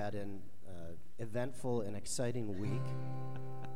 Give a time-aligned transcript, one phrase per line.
[0.00, 2.82] had an uh, eventful and exciting week.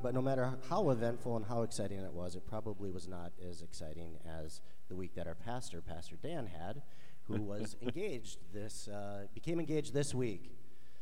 [0.03, 3.63] But no matter how eventful and how exciting it was, it probably was not as
[3.63, 6.83] exciting as the week that our pastor, Pastor Dan, had,
[7.25, 10.51] who was engaged this, uh, became engaged this week.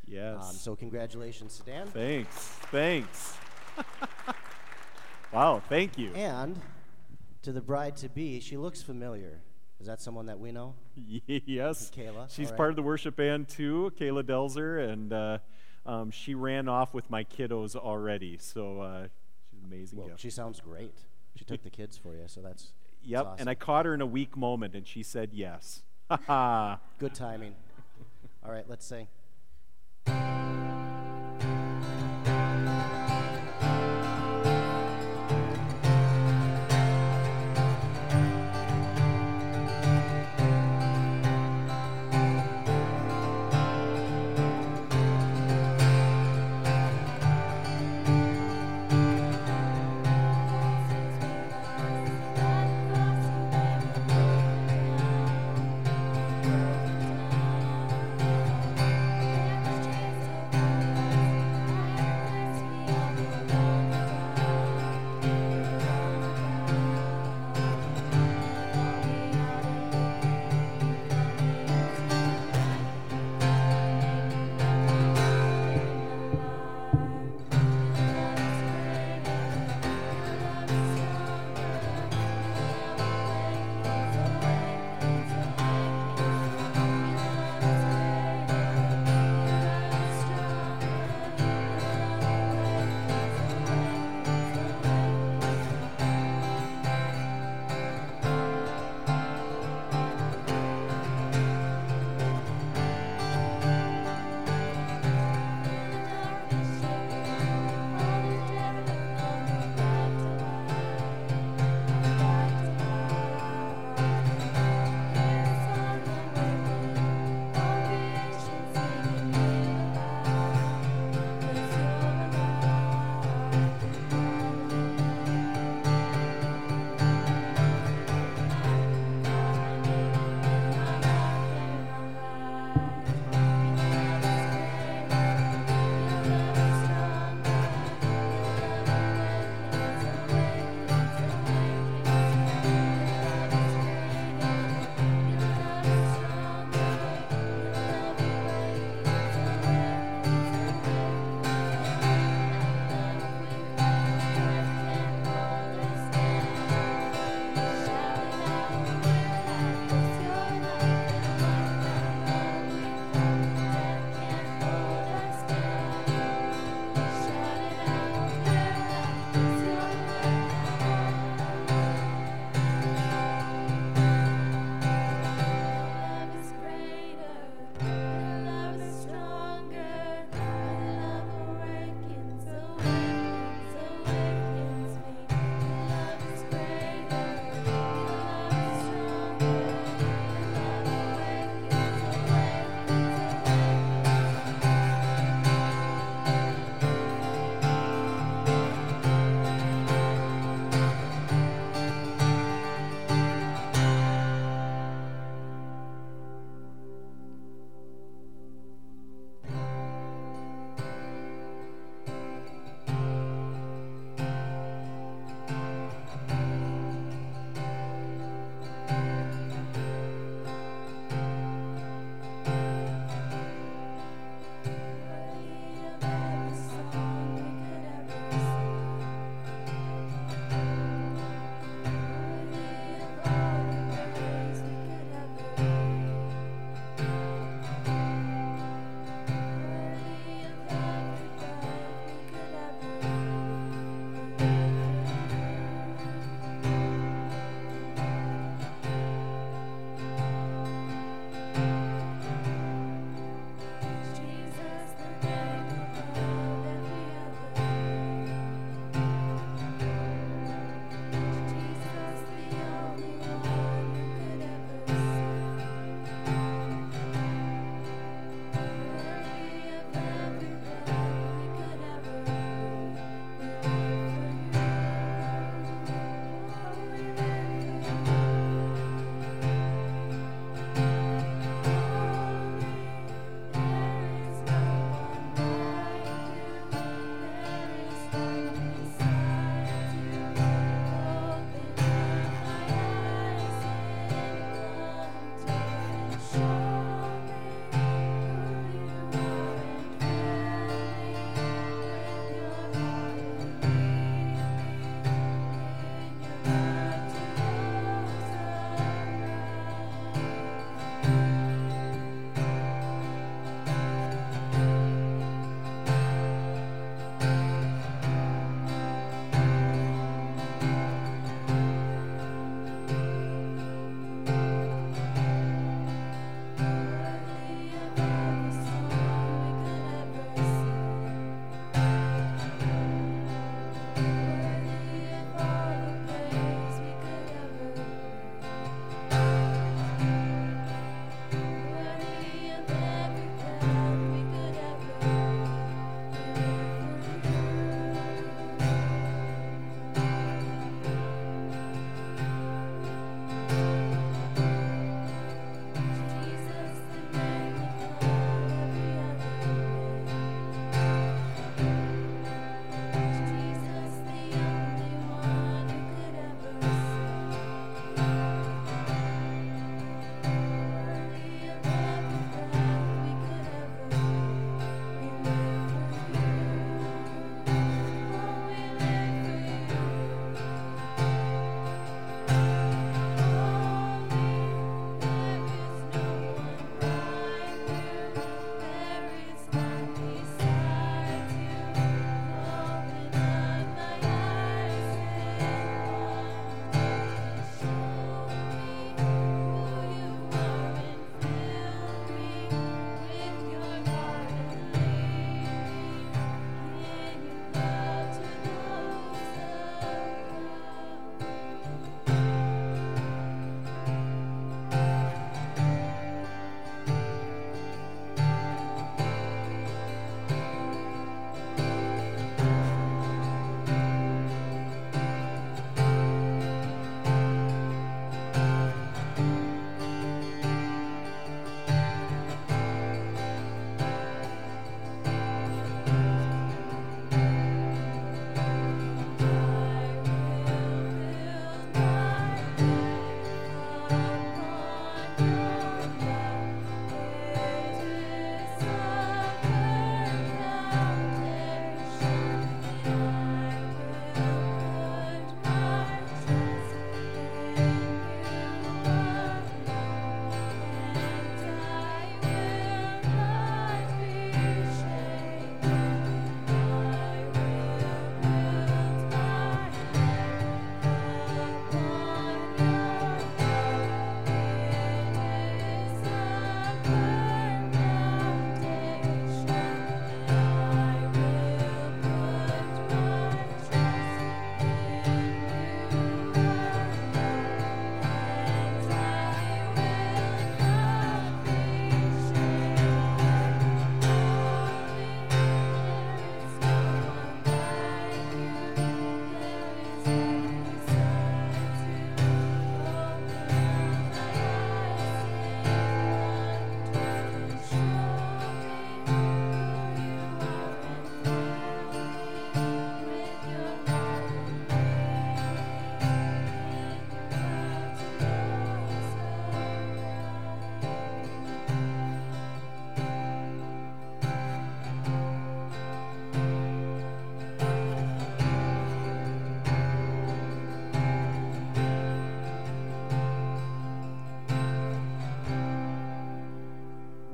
[0.07, 0.43] Yes.
[0.43, 1.87] Um, so congratulations to Dan.
[1.89, 2.37] Thanks.
[2.71, 3.37] Thanks.
[5.33, 6.13] wow, thank you.
[6.15, 6.61] And
[7.43, 9.41] to the bride to be, she looks familiar.
[9.83, 10.75] Is that someone that we know?
[11.27, 11.91] yes.
[11.93, 12.33] Kayla.
[12.33, 12.57] She's right.
[12.57, 15.39] part of the worship band too, Kayla Delzer, and uh,
[15.85, 18.39] um, she ran off with my kiddos already.
[18.39, 19.09] So uh,
[19.51, 20.21] she's an amazing Well, gift.
[20.21, 20.95] she sounds great.
[21.35, 22.69] She took the kids for you, so that's
[23.03, 23.41] Yep, awesome.
[23.41, 25.83] and I caught her in a weak moment, and she said yes.
[26.09, 26.79] Ha ha.
[27.01, 27.57] good timing.
[28.47, 29.09] All right, let's sing.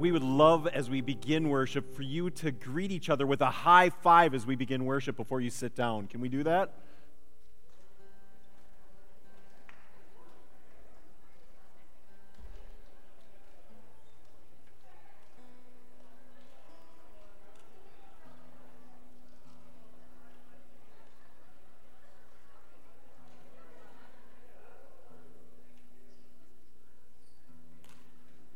[0.09, 3.51] We would love as we begin worship for you to greet each other with a
[3.51, 6.07] high five as we begin worship before you sit down.
[6.07, 6.73] Can we do that?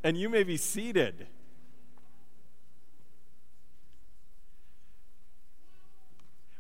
[0.05, 1.29] and you may be seated.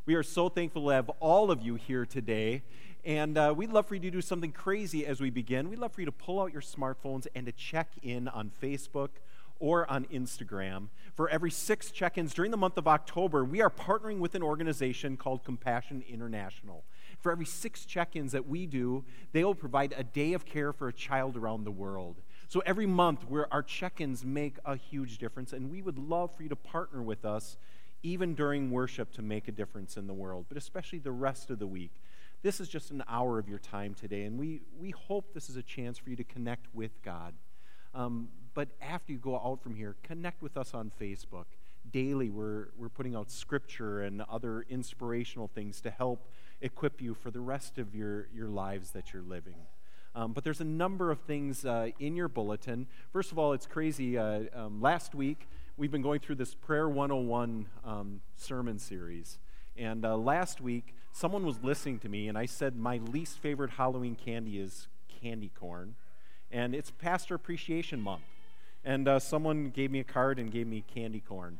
[0.04, 2.62] We are so thankful to have all of you here today.
[3.04, 5.70] And uh, we'd love for you to do something crazy as we begin.
[5.70, 9.10] We'd love for you to pull out your smartphones and to check in on Facebook
[9.60, 10.88] or on Instagram.
[11.14, 14.42] For every six check ins during the month of October, we are partnering with an
[14.42, 16.82] organization called Compassion International.
[17.20, 20.72] For every six check ins that we do, they will provide a day of care
[20.72, 22.16] for a child around the world.
[22.48, 26.42] So every month, our check ins make a huge difference, and we would love for
[26.42, 27.56] you to partner with us
[28.02, 31.58] even during worship to make a difference in the world, but especially the rest of
[31.58, 31.92] the week.
[32.42, 35.56] This is just an hour of your time today, and we, we hope this is
[35.56, 37.34] a chance for you to connect with God.
[37.94, 41.44] Um, but after you go out from here, connect with us on Facebook.
[41.90, 46.28] Daily, we're, we're putting out scripture and other inspirational things to help
[46.60, 49.56] equip you for the rest of your, your lives that you're living.
[50.14, 52.86] Um, but there's a number of things uh, in your bulletin.
[53.12, 54.18] First of all, it's crazy.
[54.18, 59.38] Uh, um, last week, we've been going through this Prayer 101 um, sermon series.
[59.76, 63.70] And uh, last week, someone was listening to me, and I said my least favorite
[63.70, 64.88] Halloween candy is
[65.20, 65.94] candy corn.
[66.50, 68.22] And it's Pastor Appreciation Month.
[68.84, 71.58] And uh, someone gave me a card and gave me candy corn.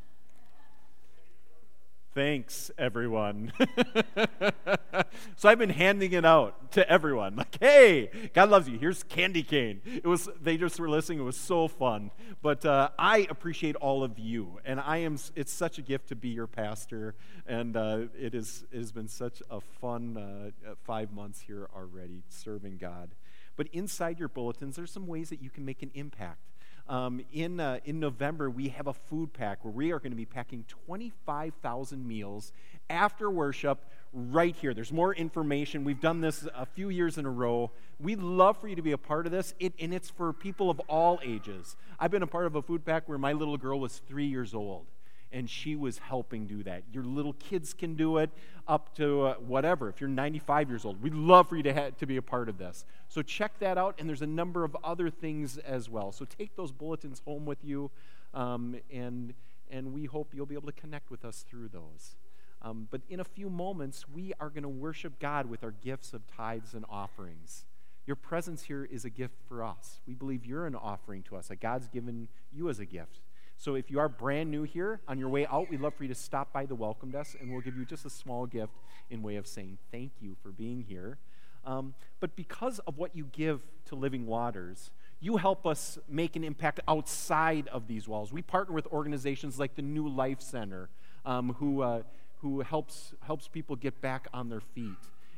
[2.14, 3.54] Thanks, everyone.
[5.37, 7.37] so I've been handing it out to everyone.
[7.37, 8.78] Like, hey, God loves you.
[8.78, 9.81] Here's candy cane.
[9.87, 11.21] It was they just were listening.
[11.21, 12.11] It was so fun.
[12.42, 15.16] But uh, I appreciate all of you, and I am.
[15.35, 17.14] It's such a gift to be your pastor,
[17.47, 18.64] and uh, it is.
[18.71, 23.14] It has been such a fun uh, five months here already serving God.
[23.57, 26.51] But inside your bulletins, there's some ways that you can make an impact.
[26.88, 30.16] Um, in, uh, in November, we have a food pack where we are going to
[30.16, 32.52] be packing 25,000 meals
[32.90, 34.74] after worship right here.
[34.74, 35.84] There's more information.
[35.84, 37.70] We've done this a few years in a row.
[37.98, 40.68] We'd love for you to be a part of this, it, and it's for people
[40.70, 41.76] of all ages.
[41.98, 44.54] I've been a part of a food pack where my little girl was three years
[44.54, 44.86] old
[45.32, 46.82] and she was helping do that.
[46.92, 48.30] Your little kids can do it
[48.68, 49.88] up to uh, whatever.
[49.88, 52.48] If you're 95 years old, we'd love for you to, ha- to be a part
[52.48, 52.84] of this.
[53.08, 56.12] So check that out, and there's a number of other things as well.
[56.12, 57.90] So take those bulletins home with you,
[58.34, 59.34] um, and,
[59.70, 62.16] and we hope you'll be able to connect with us through those.
[62.62, 66.12] Um, but in a few moments, we are going to worship God with our gifts
[66.12, 67.64] of tithes and offerings.
[68.06, 70.00] Your presence here is a gift for us.
[70.06, 73.20] We believe you're an offering to us, that God's given you as a gift.
[73.62, 76.09] So if you are brand new here, on your way out, we'd love for you
[76.09, 78.73] to stop by the welcome desk and we'll give you just a small gift
[79.09, 81.16] in way of saying thank you for being here.
[81.64, 84.90] Um, but because of what you give to Living Waters,
[85.21, 88.33] you help us make an impact outside of these walls.
[88.33, 90.88] We partner with organizations like the New Life Center,
[91.25, 92.02] um, who, uh,
[92.38, 94.90] who helps, helps people get back on their feet.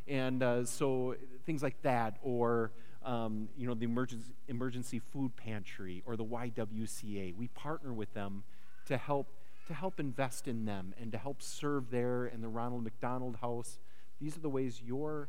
[0.09, 2.71] And uh, so things like that, or
[3.05, 7.37] um, you know, the emergency, emergency food pantry or the YWCA.
[7.37, 8.45] We partner with them
[8.87, 9.29] to help
[9.69, 13.79] to help invest in them and to help serve there in the Ronald McDonald House.
[14.21, 15.29] These are the ways your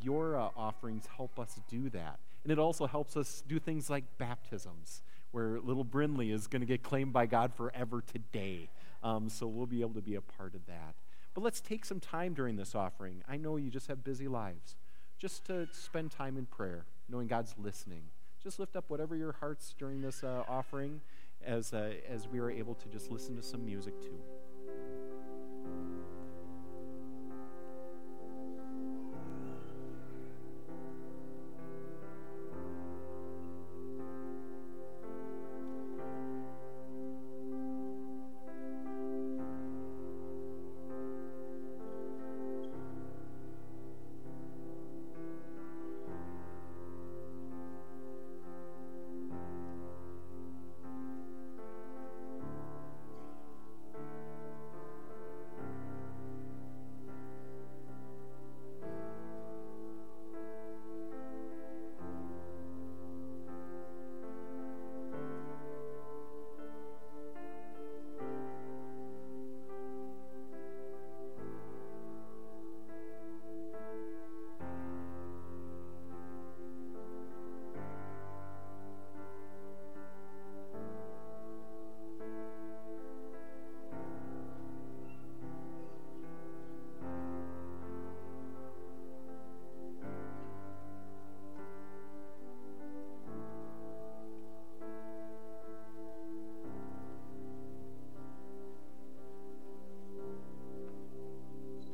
[0.00, 4.04] your uh, offerings help us do that, and it also helps us do things like
[4.18, 8.68] baptisms, where little Brinley is going to get claimed by God forever today.
[9.02, 10.94] Um, so we'll be able to be a part of that.
[11.34, 13.22] But let's take some time during this offering.
[13.28, 14.76] I know you just have busy lives,
[15.22, 18.02] just to spend time in prayer knowing God's listening.
[18.42, 21.00] Just lift up whatever your hearts during this uh, offering
[21.46, 24.18] as, uh, as we are able to just listen to some music too.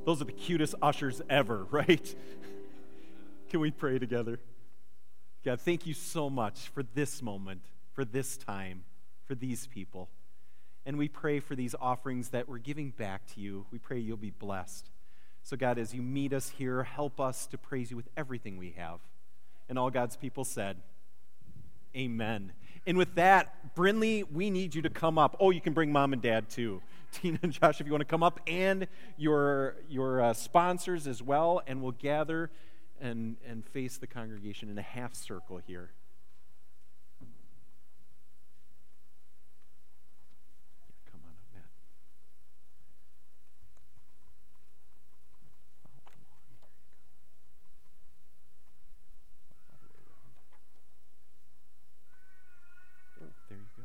[0.08, 2.16] Those are the cutest ushers ever, right?
[3.50, 4.40] Can we pray together?
[5.44, 7.60] God, thank you so much for this moment,
[7.92, 8.84] for this time,
[9.26, 10.08] for these people.
[10.86, 13.66] And we pray for these offerings that we're giving back to you.
[13.70, 14.88] We pray you'll be blessed.
[15.42, 18.76] So, God, as you meet us here, help us to praise you with everything we
[18.78, 19.00] have.
[19.68, 20.78] And all God's people said,
[21.94, 22.52] Amen.
[22.86, 25.36] And with that, Brinley, we need you to come up.
[25.38, 26.82] Oh, you can bring mom and dad too.
[27.12, 31.22] Tina and Josh, if you want to come up, and your, your uh, sponsors as
[31.22, 32.50] well, and we'll gather
[33.00, 35.92] and, and face the congregation in a half circle here.
[41.08, 41.70] come on up, Matt.
[53.22, 53.82] Oh, there you go.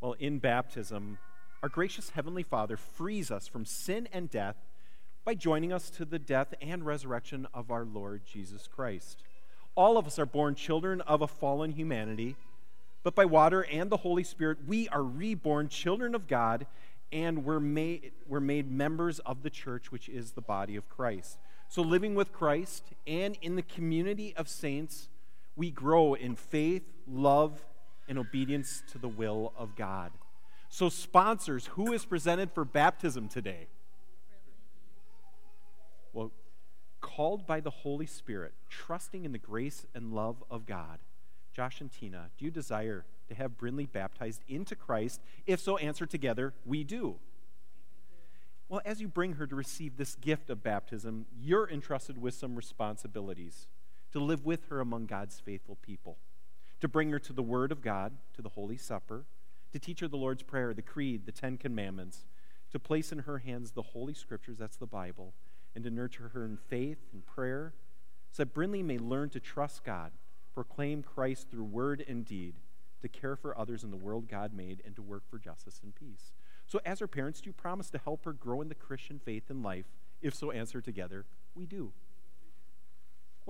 [0.00, 1.18] Well, in baptism,
[1.60, 4.54] our gracious Heavenly Father frees us from sin and death
[5.24, 9.24] by joining us to the death and resurrection of our Lord Jesus Christ.
[9.74, 12.36] All of us are born children of a fallen humanity,
[13.02, 16.64] but by water and the Holy Spirit, we are reborn children of God,
[17.10, 21.38] and we're made, we're made members of the church, which is the body of Christ.
[21.68, 25.08] So, living with Christ and in the community of saints,
[25.56, 27.64] we grow in faith, love,
[28.10, 30.10] and obedience to the will of God.
[30.68, 33.68] So, sponsors, who is presented for baptism today?
[36.12, 36.32] Well,
[37.00, 40.98] called by the Holy Spirit, trusting in the grace and love of God.
[41.54, 45.20] Josh and Tina, do you desire to have Brinley baptized into Christ?
[45.46, 47.16] If so, answer together, we do.
[48.68, 52.56] Well, as you bring her to receive this gift of baptism, you're entrusted with some
[52.56, 53.68] responsibilities
[54.12, 56.18] to live with her among God's faithful people,
[56.80, 59.26] to bring her to the Word of God, to the Holy Supper,
[59.72, 62.24] to teach her the Lord's Prayer, the Creed, the Ten Commandments,
[62.72, 65.34] to place in her hands the Holy Scriptures, that's the Bible,
[65.74, 67.74] and to nurture her in faith and prayer,
[68.32, 70.12] so that Brinley may learn to trust God,
[70.54, 72.54] proclaim Christ through word and deed,
[73.02, 75.94] to care for others in the world God made, and to work for justice and
[75.94, 76.32] peace.
[76.66, 79.44] So, as her parents, do you promise to help her grow in the Christian faith
[79.48, 79.86] and life?
[80.22, 81.92] If so, answer together, we do.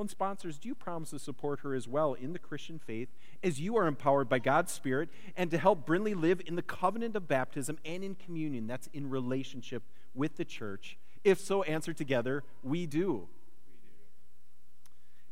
[0.00, 3.10] Well, and sponsors, do you promise to support her as well in the Christian faith
[3.42, 7.16] as you are empowered by God's Spirit and to help Brinley live in the covenant
[7.16, 9.82] of baptism and in communion that's in relationship
[10.14, 13.28] with the church if so, answer together, we do.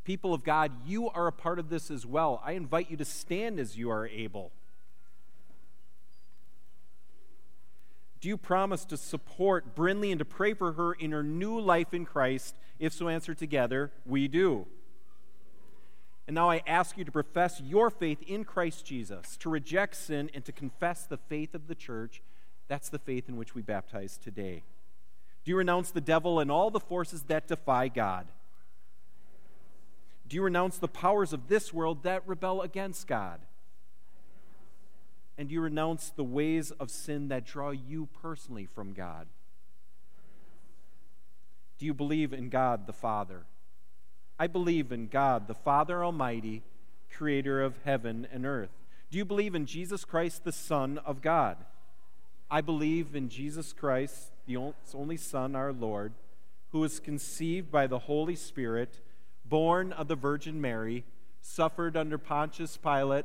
[0.04, 2.42] People of God, you are a part of this as well.
[2.44, 4.52] I invite you to stand as you are able.
[8.20, 11.94] Do you promise to support Brinley and to pray for her in her new life
[11.94, 12.56] in Christ?
[12.78, 14.66] If so, answer together, we do.
[16.26, 20.30] And now I ask you to profess your faith in Christ Jesus, to reject sin,
[20.34, 22.22] and to confess the faith of the church.
[22.66, 24.64] That's the faith in which we baptize today.
[25.44, 28.26] Do you renounce the devil and all the forces that defy God?
[30.28, 33.40] Do you renounce the powers of this world that rebel against God?
[35.38, 39.28] And you renounce the ways of sin that draw you personally from God?
[41.78, 43.44] Do you believe in God the Father?
[44.36, 46.62] I believe in God the Father Almighty,
[47.08, 48.70] creator of heaven and earth.
[49.10, 51.56] Do you believe in Jesus Christ, the Son of God?
[52.50, 56.14] I believe in Jesus Christ, the only Son, our Lord,
[56.72, 59.00] who was conceived by the Holy Spirit,
[59.44, 61.04] born of the Virgin Mary,
[61.40, 63.24] suffered under Pontius Pilate,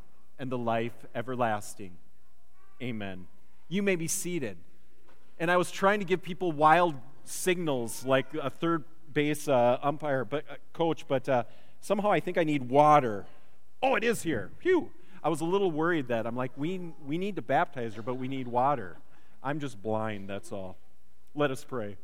[0.41, 1.91] and the life everlasting.
[2.81, 3.27] Amen.
[3.69, 4.57] You may be seated.
[5.39, 10.25] And I was trying to give people wild signals like a third base uh, umpire,
[10.25, 11.43] but uh, coach, but uh,
[11.79, 13.27] somehow I think I need water.
[13.83, 14.49] Oh, it is here.
[14.57, 14.89] Phew.
[15.23, 18.15] I was a little worried that I'm like, we, we need to baptize her, but
[18.15, 18.97] we need water.
[19.43, 20.77] I'm just blind, that's all.
[21.35, 21.97] Let us pray.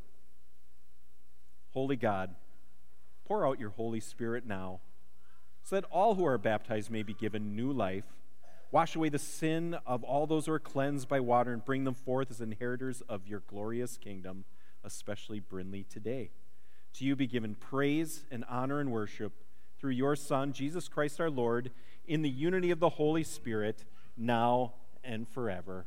[1.74, 2.36] Holy God,
[3.26, 4.80] pour out your Holy Spirit now,
[5.64, 8.06] so that all who are baptized may be given new life.
[8.72, 11.94] Wash away the sin of all those who are cleansed by water and bring them
[11.94, 14.46] forth as inheritors of your glorious kingdom,
[14.84, 16.32] especially Brinley today.
[16.96, 19.34] To you be given praise and honor and worship
[19.80, 21.72] through your Son, Jesus Christ our Lord,
[22.06, 23.86] in the unity of the Holy Spirit,
[24.18, 25.86] now and forever.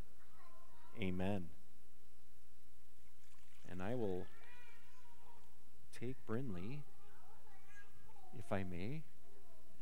[1.01, 1.49] Amen
[3.71, 4.27] and I will
[5.99, 6.81] take Brinley,
[8.39, 9.03] if I may,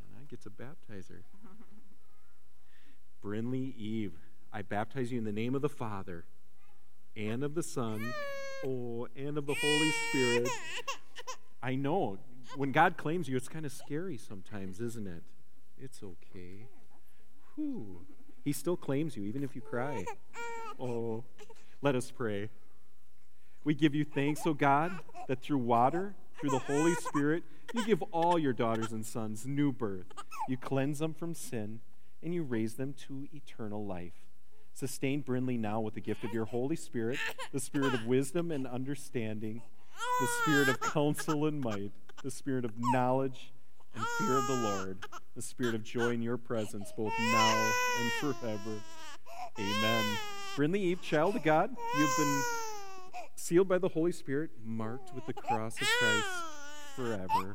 [0.05, 1.23] and I get to baptize her.
[3.29, 4.15] Brinley Eve,
[4.55, 6.25] I baptize you in the name of the Father
[7.15, 8.15] and of the Son,
[8.67, 10.49] oh, and of the Holy Spirit.
[11.63, 12.17] I know
[12.57, 15.25] when God claims you, it's kind of scary sometimes, isn't it?
[15.77, 16.69] It's okay.
[17.55, 18.07] Whew.
[18.47, 20.07] He still claims you, even if you cry.
[20.81, 21.23] Oh,
[21.83, 22.49] let us pray.
[23.63, 24.93] We give you thanks, O oh God,
[25.27, 27.43] that through water, through the Holy Spirit,
[27.75, 30.07] you give all your daughters and sons new birth.
[30.49, 31.81] You cleanse them from sin,
[32.23, 34.13] and you raise them to eternal life.
[34.75, 37.19] Sustain Brinley now with the gift of your Holy Spirit,
[37.53, 39.63] the spirit of wisdom and understanding,
[40.21, 41.91] the spirit of counsel and might,
[42.23, 43.53] the spirit of knowledge
[43.95, 44.99] and fear of the Lord,
[45.35, 48.81] the spirit of joy in your presence, both now and forever.
[49.59, 50.05] Amen.
[50.57, 52.43] Brinley Eve, child of God, you've been
[53.35, 56.27] sealed by the Holy Spirit, marked with the cross of Christ
[56.95, 57.55] forever.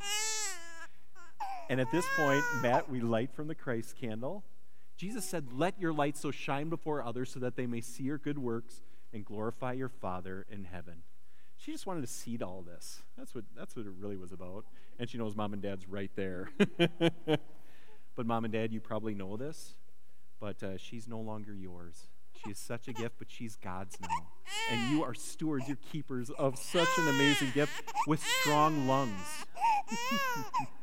[1.69, 4.43] And at this point, Matt, we light from the Christ candle.
[4.97, 8.17] Jesus said, Let your light so shine before others so that they may see your
[8.17, 8.81] good works
[9.13, 11.03] and glorify your Father in heaven.
[11.57, 13.03] She just wanted to seed all this.
[13.17, 14.65] That's what, that's what it really was about.
[14.99, 16.49] And she knows mom and dad's right there.
[16.77, 19.75] but mom and dad, you probably know this,
[20.39, 22.07] but uh, she's no longer yours.
[22.43, 24.27] She is such a gift, but she's God's now.
[24.71, 29.45] And you are stewards, you're keepers of such an amazing gift with strong lungs.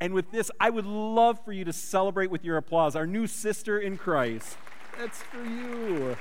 [0.00, 3.26] And with this, I would love for you to celebrate with your applause our new
[3.26, 4.56] sister in Christ.
[4.98, 6.16] That's for you.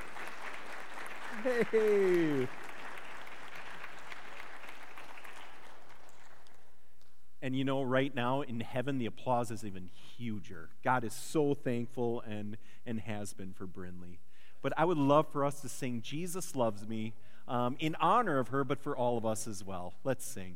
[1.44, 2.48] Hey.
[7.42, 10.70] And you know, right now in heaven, the applause is even huger.
[10.82, 14.20] God is so thankful and, and has been for Brinley.
[14.62, 17.14] But I would love for us to sing Jesus Loves Me
[17.50, 19.94] um, in honor of her, but for all of us as well.
[20.06, 20.56] Let's sing.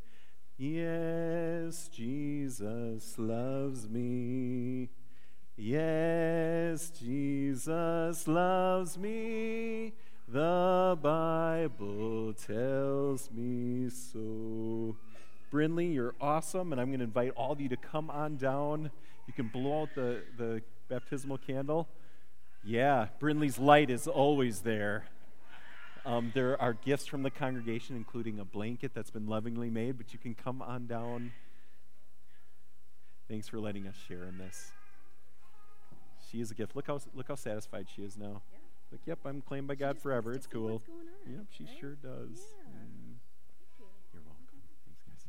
[0.63, 4.89] Yes, Jesus loves me.
[5.57, 9.93] Yes, Jesus loves me.
[10.27, 14.95] The Bible tells me so.
[15.51, 18.91] Brinley, you're awesome, and I'm going to invite all of you to come on down.
[19.25, 21.87] You can blow out the, the baptismal candle.
[22.63, 25.05] Yeah, Brinley's light is always there.
[26.03, 30.13] Um, there are gifts from the congregation, including a blanket that's been lovingly made, but
[30.13, 31.31] you can come on down.
[33.29, 34.71] Thanks for letting us share in this.
[36.31, 36.75] She is a gift.
[36.75, 38.41] Look how, look how satisfied she is now.
[38.51, 38.57] Yeah.
[38.91, 40.33] Like, yep, I'm claimed by she God forever.
[40.33, 40.81] It's cool.
[41.27, 41.73] Yep, she right?
[41.79, 42.39] sure does.
[42.39, 42.73] Yeah.
[42.73, 43.17] Mm.
[43.79, 43.85] You.
[44.13, 44.61] You're welcome.
[44.85, 45.27] Thanks, guys.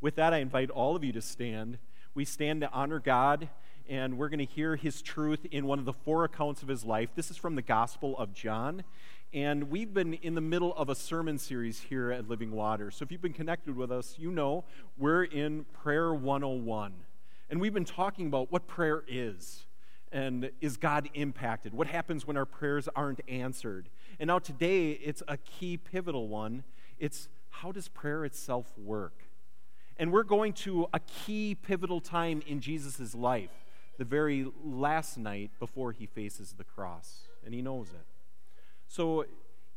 [0.00, 1.78] With that, I invite all of you to stand.
[2.14, 3.48] We stand to honor God,
[3.88, 6.84] and we're going to hear his truth in one of the four accounts of his
[6.84, 7.08] life.
[7.16, 8.84] This is from the Gospel of John.
[9.34, 12.92] And we've been in the middle of a sermon series here at Living Water.
[12.92, 14.62] So if you've been connected with us, you know
[14.96, 16.92] we're in Prayer 101.
[17.50, 19.66] And we've been talking about what prayer is.
[20.12, 21.74] And is God impacted?
[21.74, 23.88] What happens when our prayers aren't answered?
[24.20, 26.62] And now today, it's a key pivotal one.
[27.00, 29.24] It's how does prayer itself work?
[29.96, 33.50] And we're going to a key pivotal time in Jesus' life,
[33.98, 37.26] the very last night before he faces the cross.
[37.44, 38.13] And he knows it.
[38.94, 39.24] So,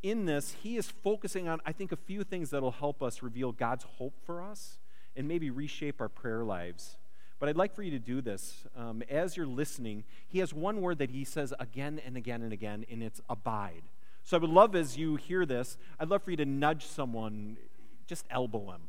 [0.04, 3.24] in this, he is focusing on, I think, a few things that will help us
[3.24, 4.78] reveal God's hope for us
[5.16, 6.98] and maybe reshape our prayer lives.
[7.40, 8.66] But I'd like for you to do this.
[8.76, 12.54] Um, as you're listening, he has one word that he says again and again and
[12.54, 13.82] again, and it's abide.
[14.24, 17.58] So I would love as you hear this, I'd love for you to nudge someone,
[18.06, 18.82] just elbow him.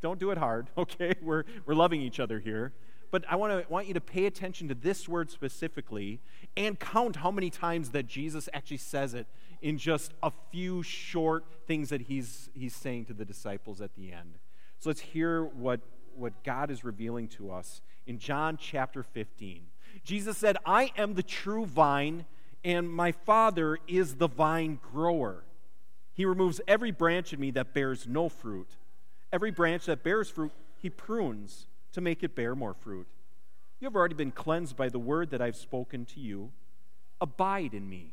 [0.00, 1.16] Don't do it hard, okay?
[1.20, 2.74] We're, we're loving each other here.
[3.10, 6.20] But I want, to, want you to pay attention to this word specifically
[6.56, 9.26] and count how many times that Jesus actually says it
[9.64, 14.12] in just a few short things that he's, he's saying to the disciples at the
[14.12, 14.34] end.
[14.78, 15.80] So let's hear what,
[16.14, 19.62] what God is revealing to us in John chapter 15.
[20.04, 22.26] Jesus said, I am the true vine,
[22.62, 25.44] and my Father is the vine grower.
[26.12, 28.68] He removes every branch in me that bears no fruit.
[29.32, 33.06] Every branch that bears fruit, he prunes to make it bear more fruit.
[33.80, 36.52] You have already been cleansed by the word that I've spoken to you.
[37.18, 38.12] Abide in me,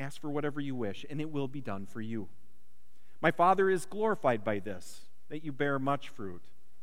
[0.00, 2.28] ask for whatever you wish, and it will be done for you.
[3.20, 6.42] My Father is glorified by this, that you bear much fruit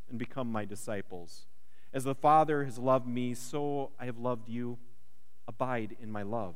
[0.10, 1.48] and become my disciples.
[1.94, 4.78] As the Father has loved me, so I have loved you.
[5.48, 6.56] Abide in my love.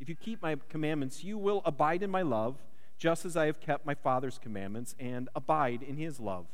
[0.00, 2.56] If you keep my commandments, you will abide in my love,
[2.98, 6.46] just as I have kept my Father's commandments and abide in his love.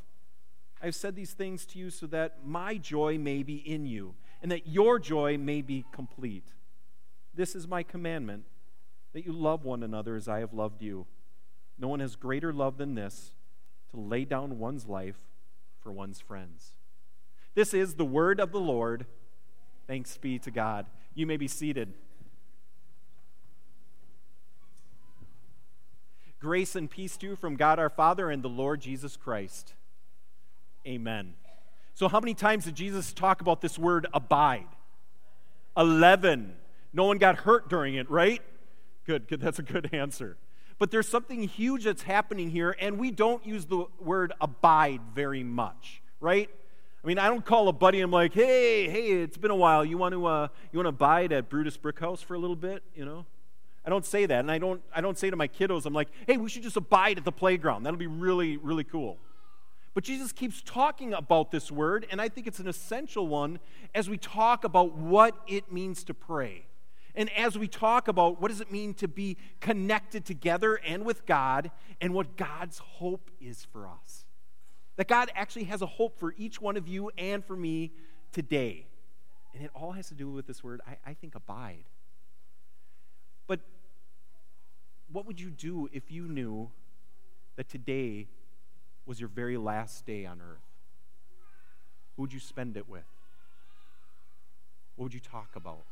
[0.81, 4.15] I have said these things to you so that my joy may be in you,
[4.43, 6.53] and that your joy may be complete.
[7.35, 8.45] This is my commandment,
[9.17, 11.07] that you love one another as I have loved you.
[11.79, 13.31] No one has greater love than this
[13.91, 15.17] to lay down one's life
[15.81, 16.73] for one's friends.
[17.55, 19.07] This is the word of the Lord.
[19.87, 20.85] Thanks be to God.
[21.15, 21.95] You may be seated.
[26.39, 29.73] Grace and peace to you from God our Father and the Lord Jesus Christ.
[30.87, 31.33] Amen.
[31.95, 34.69] So, how many times did Jesus talk about this word abide?
[35.75, 36.55] 11.
[36.93, 38.43] No one got hurt during it, right?
[39.07, 39.41] Good, good.
[39.41, 40.37] That's a good answer.
[40.79, 45.43] But there's something huge that's happening here, and we don't use the word abide very
[45.43, 46.51] much, right?
[47.03, 48.01] I mean, I don't call a buddy.
[48.01, 49.85] I'm like, hey, hey, it's been a while.
[49.85, 52.83] You want to, uh, you want to abide at Brutus Brickhouse for a little bit?
[52.95, 53.25] You know,
[53.87, 56.09] I don't say that, and I don't, I don't say to my kiddos, I'm like,
[56.27, 57.85] hey, we should just abide at the playground.
[57.85, 59.19] That'll be really, really cool.
[59.95, 63.61] But Jesus keeps talking about this word, and I think it's an essential one
[63.95, 66.67] as we talk about what it means to pray.
[67.17, 71.25] And as we talk about what does it mean to be connected together and with
[71.25, 74.27] God and what God's hope is for us.
[74.97, 77.93] That God actually has a hope for each one of you and for me
[78.33, 78.87] today.
[79.55, 81.85] And it all has to do with this word, I, I think, abide.
[83.47, 83.61] But
[85.11, 86.71] what would you do if you knew
[87.57, 88.29] that today
[89.07, 90.59] was your very last day on earth?
[92.17, 93.05] Who would you spend it with?
[94.97, 95.85] What would you talk about?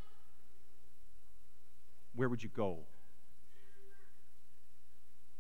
[2.14, 2.79] Where would you go?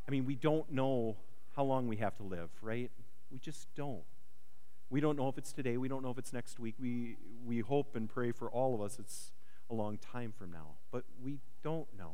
[0.06, 1.16] I mean, we don't know
[1.56, 2.90] how long we have to live, right?
[3.30, 4.02] We just don't.
[4.90, 5.76] We don't know if it's today.
[5.76, 6.74] We don't know if it's next week.
[6.78, 9.32] We, we hope and pray for all of us it's
[9.70, 12.12] a long time from now, but we don't know.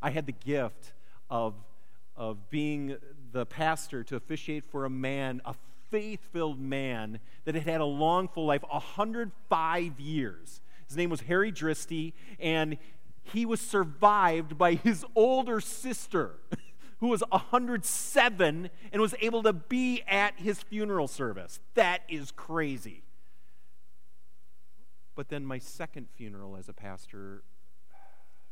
[0.00, 0.92] I had the gift
[1.28, 1.54] of,
[2.16, 2.96] of being
[3.32, 5.54] the pastor to officiate for a man, a
[5.90, 10.60] faith filled man that had had a long, full life 105 years.
[10.86, 12.78] His name was Harry Dristy, and
[13.32, 16.34] he was survived by his older sister,
[17.00, 21.60] who was 107 and was able to be at his funeral service.
[21.74, 23.02] That is crazy.
[25.14, 27.42] But then my second funeral as a pastor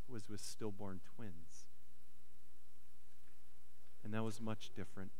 [0.08, 1.66] was with stillborn twins.
[4.04, 5.10] And that was much different.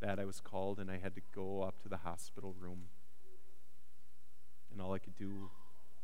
[0.00, 2.84] That I was called and I had to go up to the hospital room.
[4.72, 5.50] And all I could do,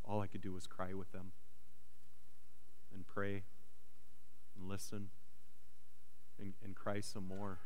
[0.04, 1.32] all I could do was cry with them
[2.94, 3.42] and pray
[4.56, 5.08] and listen
[6.38, 7.58] and, and cry some more.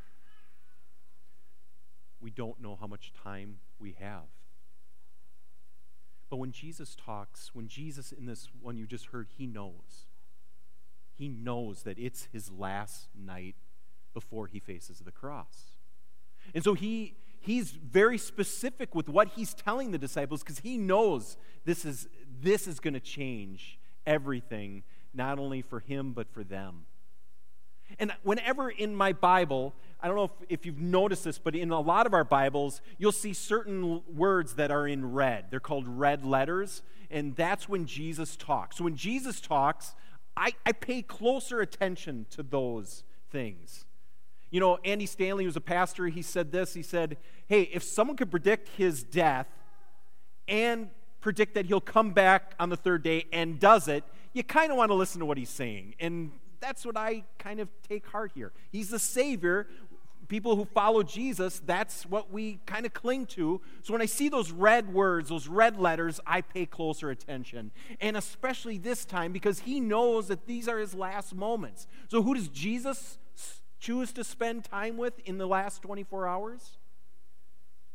[2.21, 4.25] We don't know how much time we have.
[6.31, 10.07] But when Jesus talks, when Jesus, in this one you just heard, he knows.
[11.15, 13.57] He knows that it's his last night
[14.15, 15.77] before he faces the cross.
[16.55, 21.37] And so he, he's very specific with what he's telling the disciples because he knows
[21.65, 22.09] this is,
[22.41, 24.83] this is going to change everything
[25.19, 26.87] not only for him, but for them.
[27.99, 31.71] And whenever in my Bible, I don't know if, if, you've noticed this, but in
[31.71, 35.47] a lot of our Bibles, you'll see certain words that are in red.
[35.51, 38.77] They're called red letters, and that's when Jesus talks.
[38.77, 39.95] So when Jesus talks,
[40.37, 43.87] I, I pay closer attention to those things.
[44.51, 46.07] You know, Andy Stanley was a pastor.
[46.07, 46.75] He said this.
[46.75, 49.47] He said, Hey, if someone could predict his death
[50.47, 54.71] and predict that he'll come back on the third day and does it, you kind
[54.71, 55.95] of want to listen to what he's saying.
[56.01, 58.53] And that's what I kind of take heart here.
[58.71, 59.67] He's the Savior.
[60.29, 63.63] People who follow Jesus, that's what we kind of cling to.
[63.83, 67.71] So when I see those red words, those red letters, I pay closer attention.
[67.99, 71.87] And especially this time because he knows that these are his last moments.
[72.09, 73.19] So who does Jesus
[73.81, 76.77] choose to spend time with in the last 24 hours?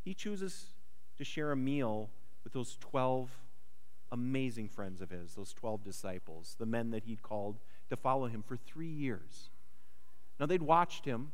[0.04, 0.66] He chooses
[1.18, 2.10] to share a meal
[2.42, 3.30] with those 12
[4.14, 7.58] amazing friends of his, those 12 disciples, the men that he'd called
[7.90, 9.50] to follow him for three years.
[10.40, 11.32] Now, they'd watched him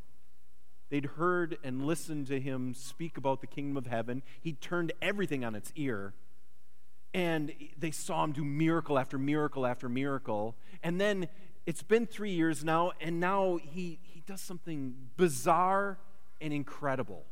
[0.91, 4.23] They'd heard and listened to him speak about the kingdom of heaven.
[4.41, 6.15] He turned everything on its ear.
[7.15, 10.57] And they saw him do miracle after miracle after miracle.
[10.83, 11.29] And then
[11.65, 15.99] it's been three years now, and now he, he does something bizarre
[16.41, 17.25] and incredible.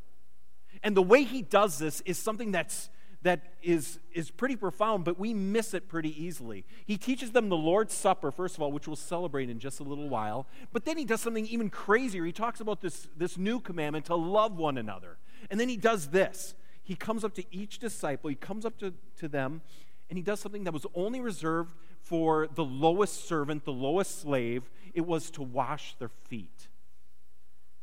[0.82, 2.90] And the way he does this is something that's
[3.22, 6.64] that is, is pretty profound, but we miss it pretty easily.
[6.86, 9.82] He teaches them the Lord's Supper, first of all, which we'll celebrate in just a
[9.82, 10.46] little while.
[10.72, 12.24] But then he does something even crazier.
[12.24, 15.18] He talks about this, this new commandment to love one another.
[15.50, 16.54] And then he does this.
[16.82, 19.60] He comes up to each disciple, he comes up to, to them,
[20.08, 24.70] and he does something that was only reserved for the lowest servant, the lowest slave.
[24.94, 26.68] It was to wash their feet.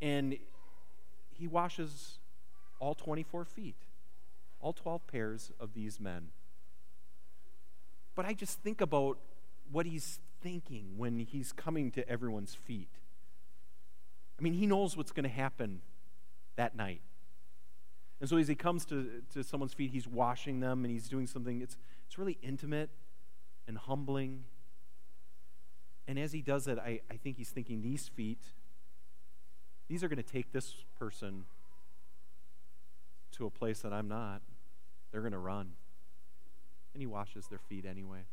[0.02, 0.38] And
[1.30, 2.17] he washes
[2.80, 3.85] all 24 feet
[4.65, 6.30] all 12 pairs of these men.
[8.15, 9.19] But I just think about
[9.71, 12.89] what he's thinking when he's coming to everyone's feet.
[14.39, 15.82] I mean, he knows what's going to happen
[16.56, 17.01] that night.
[18.19, 21.28] And so as he comes to, to someone's feet, he's washing them and he's doing
[21.28, 22.89] something, it's, it's really intimate
[23.67, 24.45] and humbling.
[26.08, 28.41] And as he does it, I, I think he's thinking, these feet,
[29.88, 31.45] these are going to take this person
[33.34, 34.41] to a place that I'm not.
[35.15, 35.69] They're going to run.
[36.93, 38.25] And he washes their feet anyway.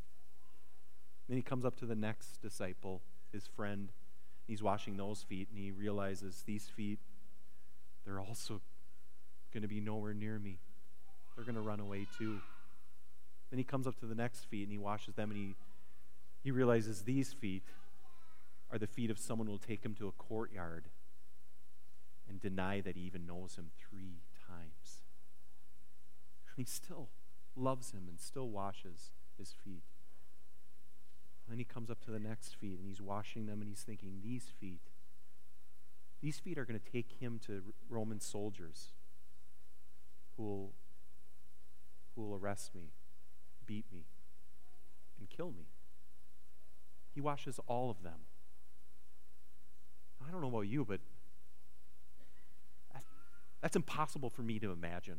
[1.28, 3.90] Then he comes up to the next disciple, his friend.
[4.48, 6.98] He's washing those feet, and he realizes these feet,
[8.04, 8.60] they're also
[9.54, 10.58] going to be nowhere near me.
[11.36, 12.40] They're going to run away too.
[13.50, 15.54] Then he comes up to the next feet and he washes them, and he,
[16.42, 17.62] he realizes these feet
[18.72, 20.86] are the feet of someone who will take him to a courtyard
[22.28, 24.16] and deny that he even knows him three
[26.56, 27.08] he still
[27.56, 29.82] loves him and still washes his feet.
[31.48, 34.20] Then he comes up to the next feet and he's washing them and he's thinking,
[34.22, 34.80] these feet,
[36.22, 38.92] these feet are going to take him to Roman soldiers
[40.36, 40.72] who will,
[42.14, 42.92] who will arrest me,
[43.66, 44.04] beat me,
[45.18, 45.66] and kill me.
[47.14, 48.20] He washes all of them.
[50.26, 51.00] I don't know about you, but
[53.60, 55.18] that's impossible for me to imagine.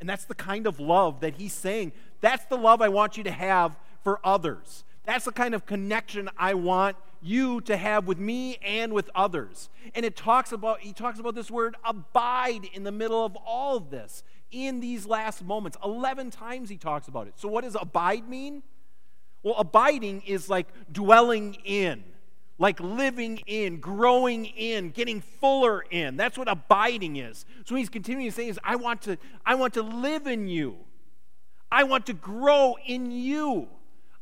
[0.00, 1.92] And that's the kind of love that he's saying.
[2.20, 4.84] That's the love I want you to have for others.
[5.04, 9.68] That's the kind of connection I want you to have with me and with others.
[9.94, 13.76] And it talks about he talks about this word abide in the middle of all
[13.76, 15.76] of this in these last moments.
[15.84, 17.34] 11 times he talks about it.
[17.36, 18.62] So what does abide mean?
[19.42, 22.04] Well, abiding is like dwelling in
[22.60, 26.18] like living in, growing in, getting fuller in.
[26.18, 27.46] That's what abiding is.
[27.64, 30.76] So he's continuing to say is I want to I want to live in you.
[31.72, 33.68] I want to grow in you.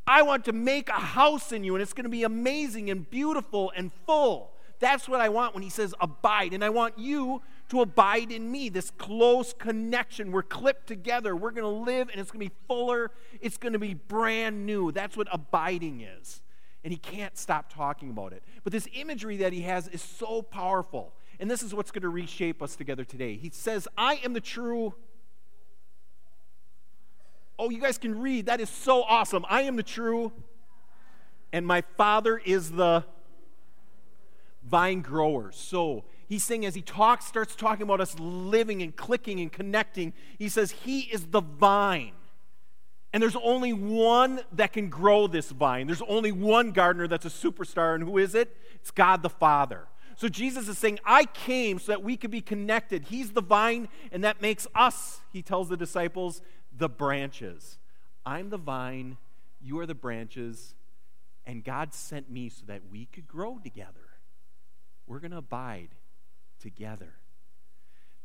[0.06, 3.10] I want to make a house in you and it's going to be amazing and
[3.10, 4.52] beautiful and full.
[4.78, 8.52] That's what I want when he says abide and I want you to abide in
[8.52, 8.68] me.
[8.68, 10.30] This close connection.
[10.30, 11.34] We're clipped together.
[11.34, 13.10] We're going to live and it's going to be fuller.
[13.40, 14.92] It's going to be brand new.
[14.92, 16.40] That's what abiding is
[16.84, 18.42] and he can't stop talking about it.
[18.64, 21.12] But this imagery that he has is so powerful.
[21.40, 23.36] And this is what's going to reshape us together today.
[23.36, 24.94] He says, I am the true.
[27.58, 28.46] Oh, you guys can read.
[28.46, 29.44] That is so awesome.
[29.48, 30.32] I am the true,
[31.52, 33.04] and my Father is the
[34.64, 35.50] vine grower.
[35.52, 40.12] So he's saying, as he talks, starts talking about us living and clicking and connecting,
[40.38, 42.12] he says, He is the vine.
[43.12, 45.86] And there's only one that can grow this vine.
[45.86, 47.94] There's only one gardener that's a superstar.
[47.94, 48.54] And who is it?
[48.74, 49.86] It's God the Father.
[50.16, 53.04] So Jesus is saying, I came so that we could be connected.
[53.04, 56.42] He's the vine, and that makes us, he tells the disciples,
[56.76, 57.78] the branches.
[58.26, 59.16] I'm the vine,
[59.60, 60.74] you are the branches,
[61.46, 63.94] and God sent me so that we could grow together.
[65.06, 65.90] We're going to abide
[66.60, 67.14] together.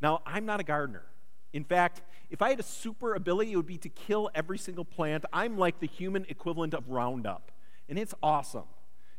[0.01, 1.05] Now, I'm not a gardener.
[1.53, 4.85] In fact, if I had a super ability, it would be to kill every single
[4.85, 5.23] plant.
[5.31, 7.51] I'm like the human equivalent of Roundup,
[7.87, 8.63] and it's awesome.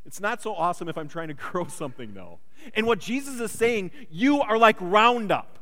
[0.05, 2.41] It's not so awesome if I'm trying to grow something, though.
[2.75, 5.59] And what Jesus is saying, you are like Roundup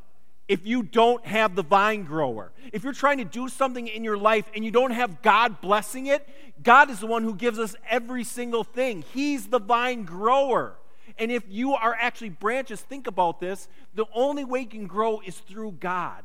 [0.48, 2.52] if you don't have the vine grower.
[2.72, 6.06] If you're trying to do something in your life and you don't have God blessing
[6.06, 6.28] it,
[6.62, 9.04] God is the one who gives us every single thing.
[9.14, 10.74] He's the vine grower.
[11.18, 15.20] And if you are actually branches, think about this the only way you can grow
[15.24, 16.24] is through God.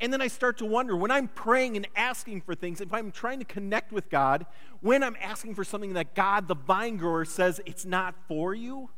[0.00, 3.10] And then I start to wonder when I'm praying and asking for things, if I'm
[3.10, 4.46] trying to connect with God,
[4.80, 8.90] when I'm asking for something that God, the vine grower, says it's not for you,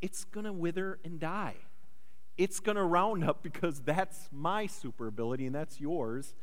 [0.00, 1.56] it's going to wither and die.
[2.36, 6.34] It's going to round up because that's my super ability and that's yours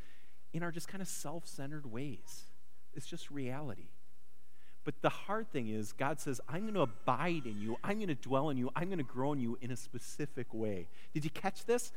[0.54, 2.44] in our just kind of self centered ways.
[2.94, 3.90] It's just reality.
[4.84, 7.78] But the hard thing is, God says, I'm going to abide in you.
[7.84, 8.72] I'm going to dwell in you.
[8.76, 10.88] I'm going to grow in you in a specific way.
[11.14, 11.92] Did you catch this?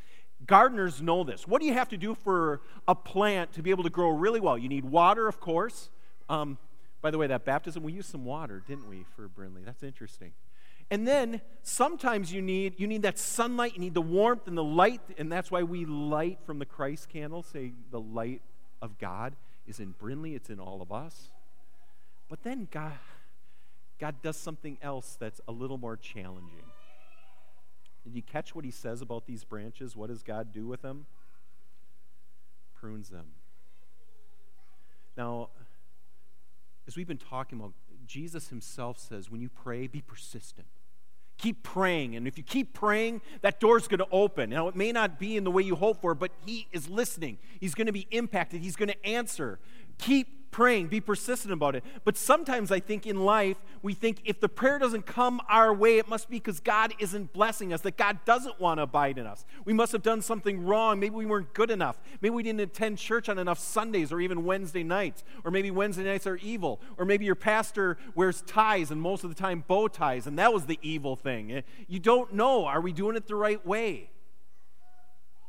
[0.46, 1.48] Gardeners know this.
[1.48, 4.40] What do you have to do for a plant to be able to grow really
[4.40, 4.58] well?
[4.58, 5.90] You need water, of course.
[6.28, 6.58] Um,
[7.00, 9.64] by the way, that baptism, we used some water, didn't we, for Brinley?
[9.64, 10.32] That's interesting.
[10.90, 14.64] And then sometimes you need you need that sunlight, you need the warmth and the
[14.64, 18.42] light, and that's why we light from the Christ candle, say the light
[18.82, 19.34] of God
[19.66, 21.30] is in Brinley, it's in all of us.
[22.28, 22.92] But then God
[23.98, 26.64] God does something else that's a little more challenging.
[28.04, 29.96] Did you catch what he says about these branches?
[29.96, 31.06] What does God do with them?
[32.74, 33.26] Prunes them.
[35.16, 35.48] Now,
[36.86, 37.72] as we've been talking about,
[38.06, 40.66] Jesus himself says, when you pray, be persistent.
[41.38, 42.14] Keep praying.
[42.14, 44.50] And if you keep praying, that door's going to open.
[44.50, 47.38] Now, it may not be in the way you hope for, but He is listening.
[47.58, 48.60] He's going to be impacted.
[48.60, 49.58] He's going to answer.
[49.98, 51.82] Keep praying, be persistent about it.
[52.04, 55.98] But sometimes I think in life, we think if the prayer doesn't come our way,
[55.98, 59.26] it must be because God isn't blessing us, that God doesn't want to abide in
[59.26, 59.44] us.
[59.64, 61.00] We must have done something wrong.
[61.00, 61.98] Maybe we weren't good enough.
[62.20, 65.24] Maybe we didn't attend church on enough Sundays or even Wednesday nights.
[65.44, 66.80] Or maybe Wednesday nights are evil.
[66.98, 70.52] Or maybe your pastor wears ties and most of the time bow ties, and that
[70.52, 71.50] was the evil thing.
[71.50, 72.64] Eh, you don't know.
[72.64, 74.10] Are we doing it the right way?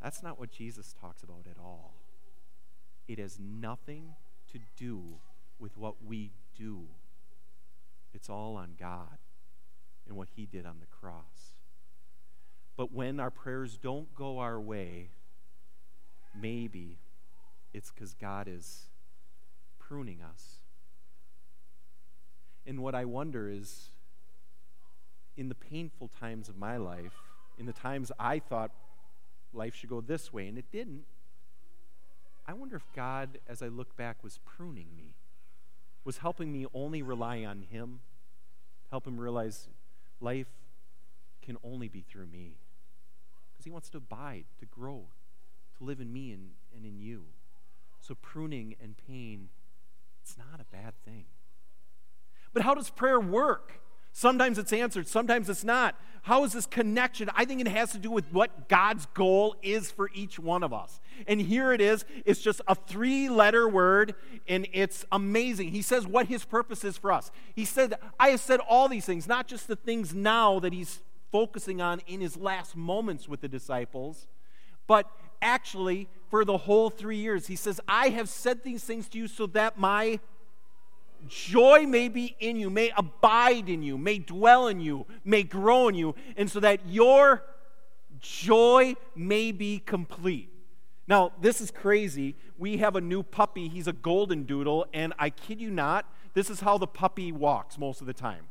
[0.02, 1.94] That's not what Jesus talks about at all.
[3.08, 4.16] It has nothing
[4.56, 5.04] to do
[5.60, 6.84] with what we do.
[8.14, 9.18] It's all on God
[10.08, 11.54] and what He did on the cross.
[12.78, 15.10] But when our prayers don't go our way,
[16.40, 17.00] maybe
[17.74, 18.84] it's because God is
[19.78, 20.60] pruning us.
[22.66, 23.90] And what I wonder is
[25.36, 27.14] in the painful times of my life,
[27.58, 28.72] in the times I thought
[29.54, 31.04] life should go this way and it didn't,
[32.48, 35.16] I wonder if God, as I look back, was pruning me,
[36.04, 38.02] was helping me only rely on Him,
[38.92, 39.68] help Him realize
[40.22, 40.48] life
[41.42, 42.58] can only be through me.
[43.52, 45.06] Because He wants to abide, to grow,
[45.78, 47.24] to live in me and, and in you.
[48.00, 49.50] So pruning and pain,
[50.22, 51.26] it's not a bad thing.
[52.54, 53.82] But how does prayer work?
[54.18, 55.94] Sometimes it's answered, sometimes it's not.
[56.22, 57.30] How is this connection?
[57.36, 60.72] I think it has to do with what God's goal is for each one of
[60.72, 61.02] us.
[61.28, 62.06] And here it is.
[62.24, 64.16] It's just a three letter word,
[64.48, 65.72] and it's amazing.
[65.72, 67.30] He says what his purpose is for us.
[67.54, 71.02] He said, I have said all these things, not just the things now that he's
[71.30, 74.28] focusing on in his last moments with the disciples,
[74.88, 75.12] but
[75.42, 77.48] actually for the whole three years.
[77.48, 80.22] He says, I have said these things to you so that my
[81.28, 85.88] joy may be in you, may abide in you, may dwell in you, may grow
[85.88, 87.44] in you, and so that your
[88.20, 90.50] joy may be complete.
[91.08, 92.36] Now, this is crazy.
[92.58, 93.68] We have a new puppy.
[93.68, 97.78] He's a golden doodle, and I kid you not, this is how the puppy walks
[97.78, 98.48] most of the time.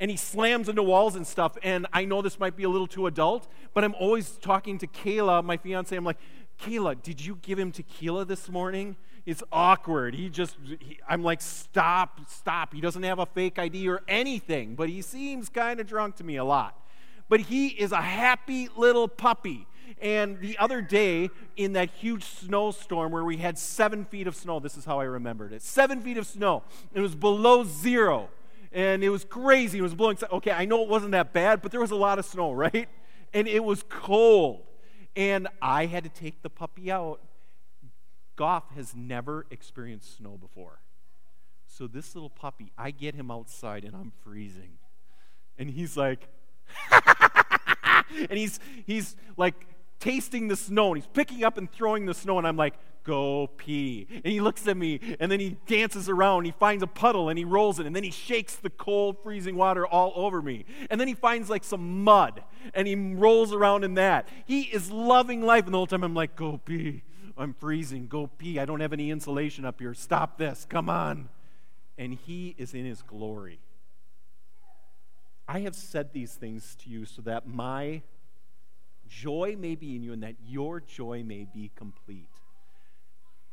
[0.00, 1.56] And he slams into walls and stuff.
[1.62, 4.86] And I know this might be a little too adult, but I'm always talking to
[4.88, 5.94] Kayla, my fiance.
[5.94, 6.18] I'm like,
[6.60, 8.96] Kayla, did you give him tequila this morning?
[9.24, 10.14] It's awkward.
[10.14, 12.74] He just, he, I'm like, stop, stop.
[12.74, 16.24] He doesn't have a fake ID or anything, but he seems kind of drunk to
[16.24, 16.78] me a lot.
[17.28, 19.66] But he is a happy little puppy.
[20.00, 24.58] And the other day, in that huge snowstorm where we had seven feet of snow,
[24.58, 26.62] this is how I remembered it seven feet of snow.
[26.92, 28.28] It was below zero.
[28.72, 29.78] And it was crazy.
[29.78, 30.16] It was blowing.
[30.32, 32.88] Okay, I know it wasn't that bad, but there was a lot of snow, right?
[33.32, 34.62] And it was cold.
[35.14, 37.20] And I had to take the puppy out
[38.42, 40.80] Goff has never experienced snow before.
[41.68, 44.78] So this little puppy, I get him outside and I'm freezing.
[45.56, 46.26] And he's like,
[48.18, 49.54] and he's he's like
[50.00, 52.74] tasting the snow and he's picking up and throwing the snow and I'm like,
[53.04, 54.08] go pee.
[54.10, 56.44] And he looks at me and then he dances around.
[56.44, 59.54] He finds a puddle and he rolls it and then he shakes the cold, freezing
[59.54, 60.64] water all over me.
[60.90, 62.42] And then he finds like some mud
[62.74, 64.26] and he rolls around in that.
[64.46, 65.66] He is loving life.
[65.66, 67.04] And the whole time I'm like, go pee.
[67.36, 68.06] I'm freezing.
[68.08, 68.58] Go pee.
[68.58, 69.94] I don't have any insulation up here.
[69.94, 70.66] Stop this.
[70.68, 71.28] Come on.
[71.98, 73.60] And he is in his glory.
[75.48, 78.02] I have said these things to you so that my
[79.08, 82.28] joy may be in you and that your joy may be complete.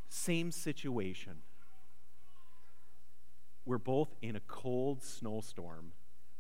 [0.08, 1.38] Same situation.
[3.66, 5.92] We're both in a cold snowstorm.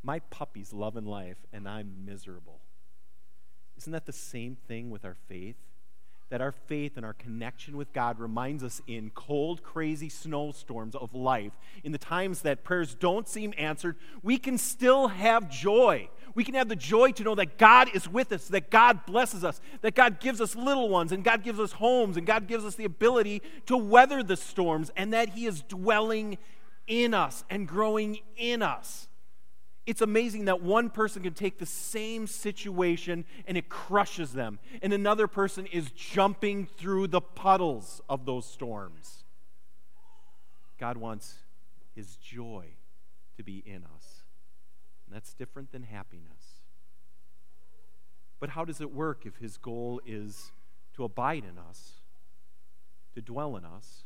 [0.02, 2.62] My puppy's loving life, and I'm miserable.
[3.78, 5.58] Isn't that the same thing with our faith?
[6.30, 11.14] That our faith and our connection with God reminds us in cold, crazy snowstorms of
[11.14, 11.54] life,
[11.84, 16.08] in the times that prayers don't seem answered, we can still have joy.
[16.36, 19.44] We can have the joy to know that God is with us, that God blesses
[19.44, 22.64] us, that God gives us little ones, and God gives us homes, and God gives
[22.64, 26.38] us the ability to weather the storms, and that He is dwelling
[26.88, 29.09] in us and growing in us.
[29.90, 34.94] It's amazing that one person can take the same situation and it crushes them, and
[34.94, 39.24] another person is jumping through the puddles of those storms.
[40.80, 41.40] God wants
[41.96, 42.68] His joy
[43.38, 44.26] to be in us,
[45.08, 46.62] and that's different than happiness.
[48.40, 50.52] But how does it work if His goal is
[50.98, 51.94] to abide in us,
[53.16, 54.04] to dwell in us,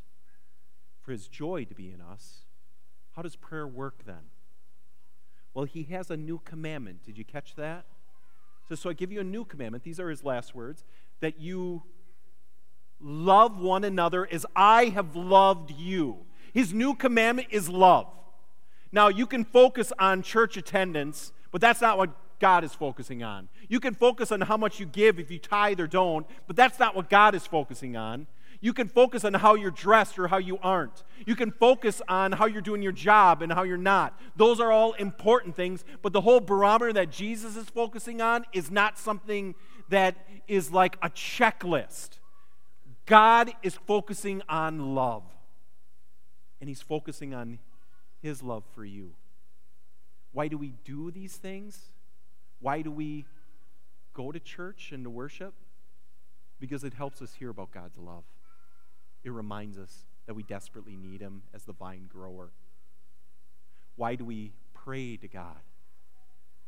[1.01, 2.45] for His joy to be in us?
[3.17, 4.29] How does prayer work then?
[5.54, 7.04] Well, he has a new commandment.
[7.04, 7.86] Did you catch that?
[8.68, 9.84] So, so I give you a new commandment.
[9.84, 10.84] These are his last words
[11.20, 11.84] that you
[12.99, 16.18] love one another as I have loved you.
[16.54, 18.08] His new commandment is love.
[18.91, 23.49] Now, you can focus on church attendance, but that's not what God is focusing on.
[23.68, 26.80] You can focus on how much you give if you tithe or don't, but that's
[26.80, 28.28] not what God is focusing on.
[28.64, 31.03] You can focus on how you're dressed or how you aren't.
[31.26, 34.18] You can focus on how you're doing your job and how you're not.
[34.38, 38.72] Those are all important things, but the whole barometer that Jesus is focusing on is
[38.72, 39.55] not something
[39.89, 40.16] that
[40.47, 42.20] is like a checklist.
[43.05, 45.24] God is focusing on love,
[46.61, 47.59] and He's focusing on
[48.22, 49.11] His love for you.
[50.32, 51.91] Why do we do these things?
[52.61, 53.26] Why do we
[54.14, 55.53] go to church and to worship?
[56.61, 58.24] Because it helps us hear about God's love
[59.24, 62.51] it reminds us that we desperately need Him as the vine grower.
[63.95, 65.61] Why do we pray to God?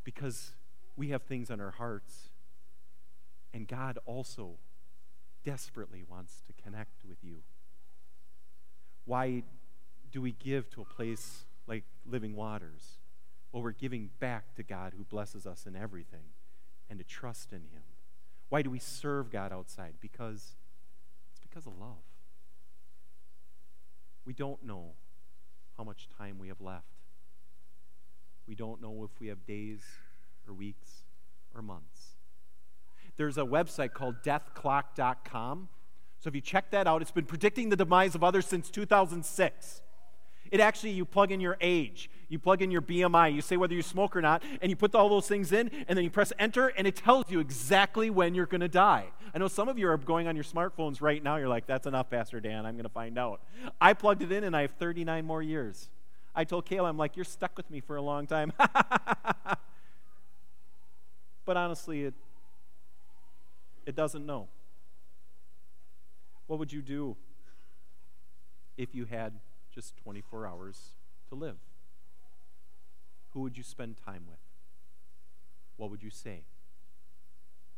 [0.04, 0.52] Because
[0.96, 2.30] we have things on our hearts,
[3.54, 4.56] and God also
[5.44, 7.38] desperately wants to connect with you.
[9.06, 9.44] Why
[10.12, 13.00] do we give to a place like Living Waters?
[13.52, 16.34] Well, we're giving back to God who blesses us in everything
[16.90, 17.84] and to trust in Him.
[18.50, 19.96] Why do we serve God outside?
[20.02, 20.56] Because
[21.32, 22.04] it's because of love.
[24.26, 24.94] We don't know
[25.78, 26.86] how much time we have left.
[28.48, 29.82] We don't know if we have days
[30.48, 31.04] or weeks
[31.54, 32.16] or months.
[33.18, 35.70] There's a website called deathclock.com.
[36.20, 39.82] So if you check that out, it's been predicting the demise of others since 2006.
[40.56, 43.74] It actually, you plug in your age, you plug in your BMI, you say whether
[43.74, 46.32] you smoke or not, and you put all those things in, and then you press
[46.40, 49.08] enter, and it tells you exactly when you're going to die.
[49.34, 51.36] I know some of you are going on your smartphones right now.
[51.36, 52.66] You're like, that's enough, Pastor Dan.
[52.66, 53.42] I'm going to find out.
[53.82, 55.90] I plugged it in, and I have 39 more years.
[56.34, 58.54] I told Kayla, I'm like, you're stuck with me for a long time.
[61.46, 62.14] but honestly, it,
[63.86, 64.48] it doesn't know.
[66.48, 67.18] What would you do
[68.78, 69.34] if you had
[69.76, 70.96] just 24 hours
[71.30, 71.58] to live?
[73.32, 74.40] Who would you spend time with?
[75.76, 76.46] What would you say?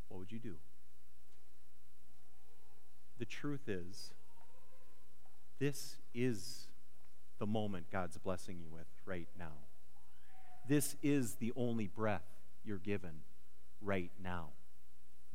[0.08, 0.58] What would you do?
[3.18, 4.14] The truth is,
[5.60, 6.68] this is
[7.40, 9.54] the moment God's blessing you with right now.
[10.68, 12.26] This is the only breath
[12.64, 13.22] you're given
[13.82, 14.50] right now.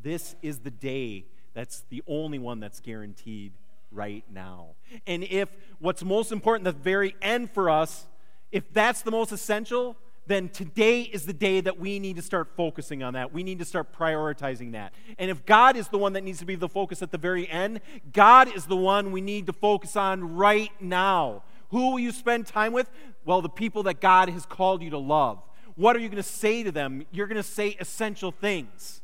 [0.00, 3.52] This is the day that's the only one that's guaranteed
[3.92, 4.74] right now.
[5.06, 8.06] And if what's most important, the very end for us,
[8.50, 12.48] if that's the most essential, then today is the day that we need to start
[12.56, 13.32] focusing on that.
[13.32, 14.92] We need to start prioritizing that.
[15.18, 17.48] And if God is the one that needs to be the focus at the very
[17.48, 17.80] end,
[18.12, 21.42] God is the one we need to focus on right now.
[21.70, 22.88] Who will you spend time with?
[23.24, 25.42] Well, the people that God has called you to love.
[25.74, 27.04] What are you going to say to them?
[27.10, 29.01] You're going to say essential things.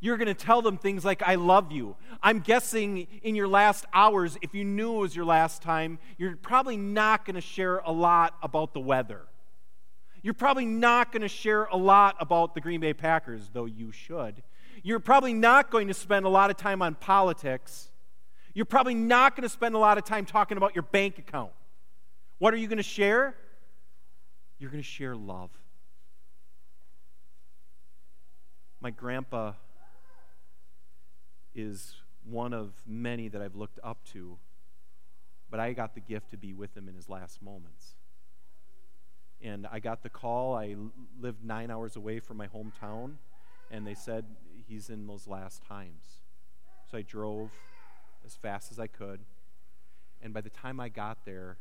[0.00, 1.94] You're going to tell them things like, I love you.
[2.22, 6.36] I'm guessing in your last hours, if you knew it was your last time, you're
[6.36, 9.22] probably not going to share a lot about the weather.
[10.22, 13.92] You're probably not going to share a lot about the Green Bay Packers, though you
[13.92, 14.42] should.
[14.82, 17.90] You're probably not going to spend a lot of time on politics.
[18.54, 21.52] You're probably not going to spend a lot of time talking about your bank account.
[22.38, 23.34] What are you going to share?
[24.58, 25.50] You're going to share love.
[28.80, 29.52] My grandpa
[31.54, 34.38] is one of many that I've looked up to,
[35.50, 37.94] but I got the gift to be with him in his last moments.
[39.42, 40.54] And I got the call.
[40.54, 40.76] I
[41.20, 43.14] lived nine hours away from my hometown,
[43.70, 44.24] and they said
[44.68, 46.20] he's in those last times.
[46.90, 47.50] So I drove
[48.24, 49.20] as fast as I could.
[50.22, 51.56] And by the time I got there,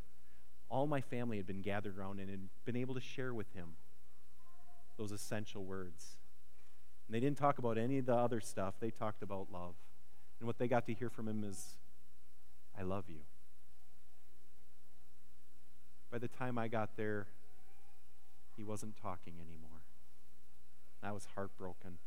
[0.70, 3.76] all my family had been gathered around and had been able to share with him
[4.98, 6.18] those essential words.
[7.10, 9.74] And they didn't talk about any of the other stuff, they talked about love.
[10.40, 11.78] And what they got to hear from him is,
[12.78, 13.22] I love you.
[16.12, 17.26] By the time I got there,
[18.56, 19.82] he wasn't talking anymore.
[21.02, 21.98] I was heartbroken.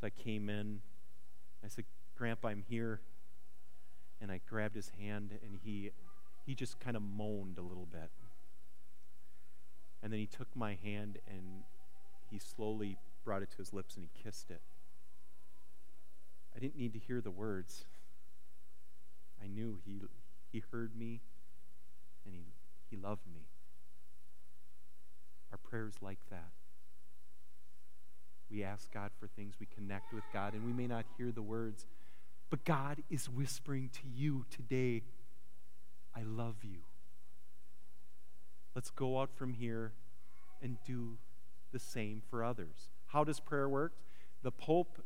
[0.00, 0.80] So I came in.
[1.62, 1.84] I said,
[2.16, 3.00] Grandpa, I'm here.
[4.22, 5.90] And I grabbed his hand, and he,
[6.46, 8.10] he just kind of moaned a little bit.
[10.02, 11.64] And then he took my hand and
[12.30, 14.60] he slowly brought it to his lips and he kissed it.
[16.54, 17.84] I didn't need to hear the words.
[19.42, 20.00] I knew he,
[20.52, 21.20] he heard me
[22.24, 22.44] and he,
[22.90, 23.42] he loved me.
[25.52, 26.50] Our prayers like that.
[28.50, 31.42] We ask God for things, we connect with God, and we may not hear the
[31.42, 31.86] words,
[32.50, 35.02] but God is whispering to you today,
[36.16, 36.80] I love you.
[38.74, 39.92] Let's go out from here
[40.60, 41.18] and do
[41.72, 42.88] the same for others.
[43.12, 43.92] How does prayer work?
[44.42, 45.02] The Pope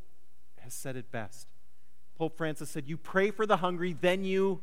[0.60, 1.48] has said it best.
[2.16, 4.60] Pope Francis said, You pray for the hungry, then you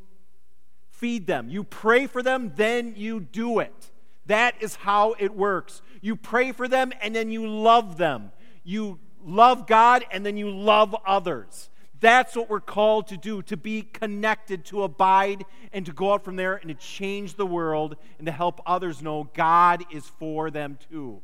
[0.89, 1.49] feed them.
[1.49, 3.91] You pray for them, then you do it.
[4.27, 5.81] That is how it works.
[6.01, 8.31] You pray for them, and then you love them.
[8.63, 11.69] You love God, and then you love others.
[11.99, 16.23] That's what we're called to do to be connected, to abide, and to go out
[16.23, 20.51] from there and to change the world and to help others know God is for
[20.51, 21.21] them too.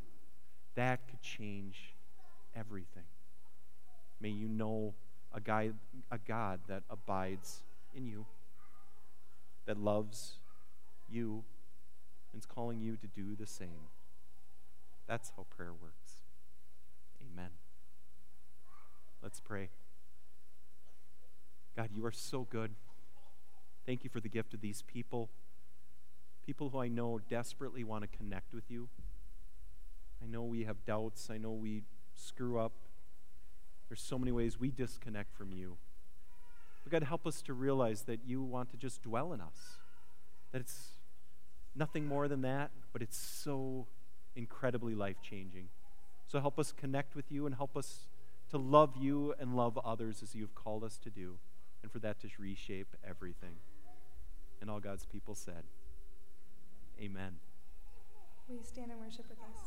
[0.76, 1.97] That could change
[2.58, 3.04] everything.
[4.20, 4.94] May you know
[5.34, 5.72] a, guy,
[6.12, 7.62] a God that abides
[7.96, 8.26] in you,
[9.66, 10.34] that loves
[11.10, 11.44] you,
[12.34, 13.90] and is calling you to do the same.
[15.08, 16.22] That's how prayer works.
[17.22, 17.50] Amen.
[19.22, 19.70] Let's pray.
[21.76, 22.72] God, you are so good.
[23.86, 25.30] Thank you for the gift of these people,
[26.46, 28.90] people who I know desperately want to connect with you.
[30.22, 31.30] I know we have doubts.
[31.30, 31.84] I know we
[32.18, 32.74] screw up.
[33.90, 35.78] There's so many ways we disconnect from you.
[36.84, 39.78] But God, help us to realize that you want to just dwell in us,
[40.52, 40.90] that it's
[41.76, 43.88] nothing more than that, but it's so
[44.36, 45.70] incredibly life changing.
[46.28, 48.08] So help us connect with you and help us
[48.50, 51.38] to love you and love others as you've called us to do
[51.84, 53.56] and for that to reshape everything.
[54.60, 55.64] And all God's people said,
[57.00, 57.38] Amen.
[58.48, 59.67] Will you stand and worship with us?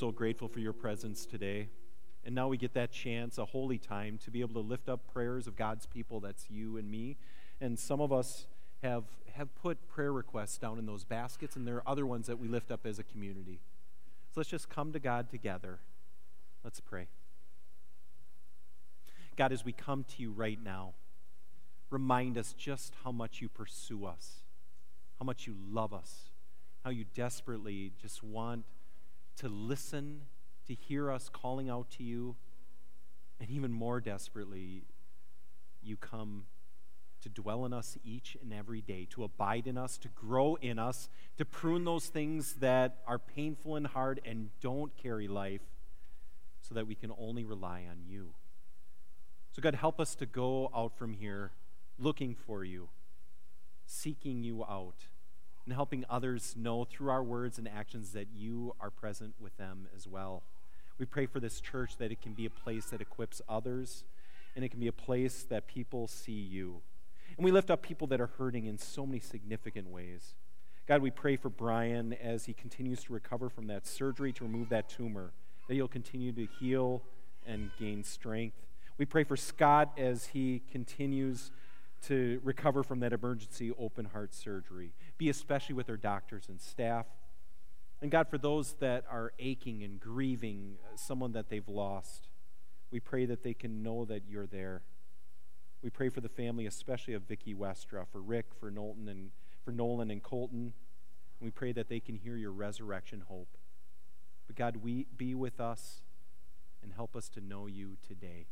[0.00, 1.68] so grateful for your presence today.
[2.24, 5.12] And now we get that chance, a holy time, to be able to lift up
[5.12, 6.20] prayers of God's people.
[6.20, 7.18] That's you and me.
[7.60, 8.46] And some of us
[8.82, 12.38] have, have put prayer requests down in those baskets, and there are other ones that
[12.38, 13.60] we lift up as a community.
[14.30, 15.80] So let's just come to God together.
[16.64, 17.08] Let's pray.
[19.36, 20.94] God, as we come to you right now,
[21.90, 24.44] remind us just how much you pursue us,
[25.18, 26.30] how much you love us,
[26.84, 28.64] how you desperately just want
[29.36, 30.22] to listen,
[30.66, 32.36] to hear us calling out to you,
[33.40, 34.84] and even more desperately,
[35.82, 36.44] you come
[37.22, 40.78] to dwell in us each and every day, to abide in us, to grow in
[40.78, 45.60] us, to prune those things that are painful and hard and don't carry life,
[46.60, 48.30] so that we can only rely on you.
[49.52, 51.52] So, God, help us to go out from here
[51.98, 52.88] looking for you,
[53.86, 55.06] seeking you out
[55.70, 59.86] and helping others know through our words and actions that you are present with them
[59.96, 60.42] as well.
[60.98, 64.02] We pray for this church that it can be a place that equips others
[64.56, 66.80] and it can be a place that people see you.
[67.36, 70.34] And we lift up people that are hurting in so many significant ways.
[70.88, 74.70] God, we pray for Brian as he continues to recover from that surgery to remove
[74.70, 75.30] that tumor,
[75.68, 77.00] that he'll continue to heal
[77.46, 78.56] and gain strength.
[78.98, 81.52] We pray for Scott as he continues
[82.02, 84.92] to recover from that emergency open heart surgery.
[85.20, 87.04] Be especially with our doctors and staff.
[88.00, 92.28] And God, for those that are aching and grieving uh, someone that they've lost,
[92.90, 94.80] we pray that they can know that you're there.
[95.82, 99.30] We pray for the family, especially of Vicky Westra, for Rick, for Knowlton, and
[99.62, 100.72] for Nolan and Colton.
[101.38, 103.58] And we pray that they can hear your resurrection hope.
[104.46, 106.00] But God, we be with us
[106.82, 108.46] and help us to know you today.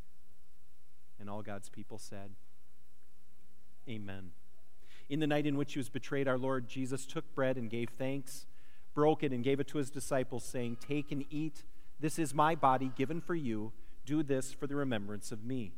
[1.19, 2.33] And all God's people said.
[3.89, 4.33] Amen.
[5.09, 7.91] In the night in which he was betrayed, our Lord Jesus took bread and gave
[7.91, 8.47] thanks,
[8.95, 11.65] broke it, and gave it to his disciples, saying, Take and eat.
[11.99, 13.73] This is my body given for you.
[14.05, 15.73] Do this for the remembrance of me.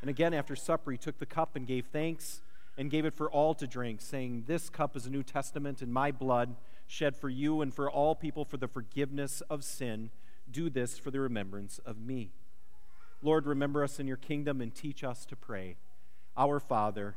[0.00, 2.40] And again, after supper, he took the cup and gave thanks
[2.76, 5.92] and gave it for all to drink, saying, This cup is a New Testament in
[5.92, 6.54] my blood,
[6.86, 10.10] shed for you and for all people for the forgiveness of sin.
[10.50, 12.30] Do this for the remembrance of me.
[13.20, 15.76] Lord, remember us in your kingdom and teach us to pray.
[16.36, 17.16] Our Father,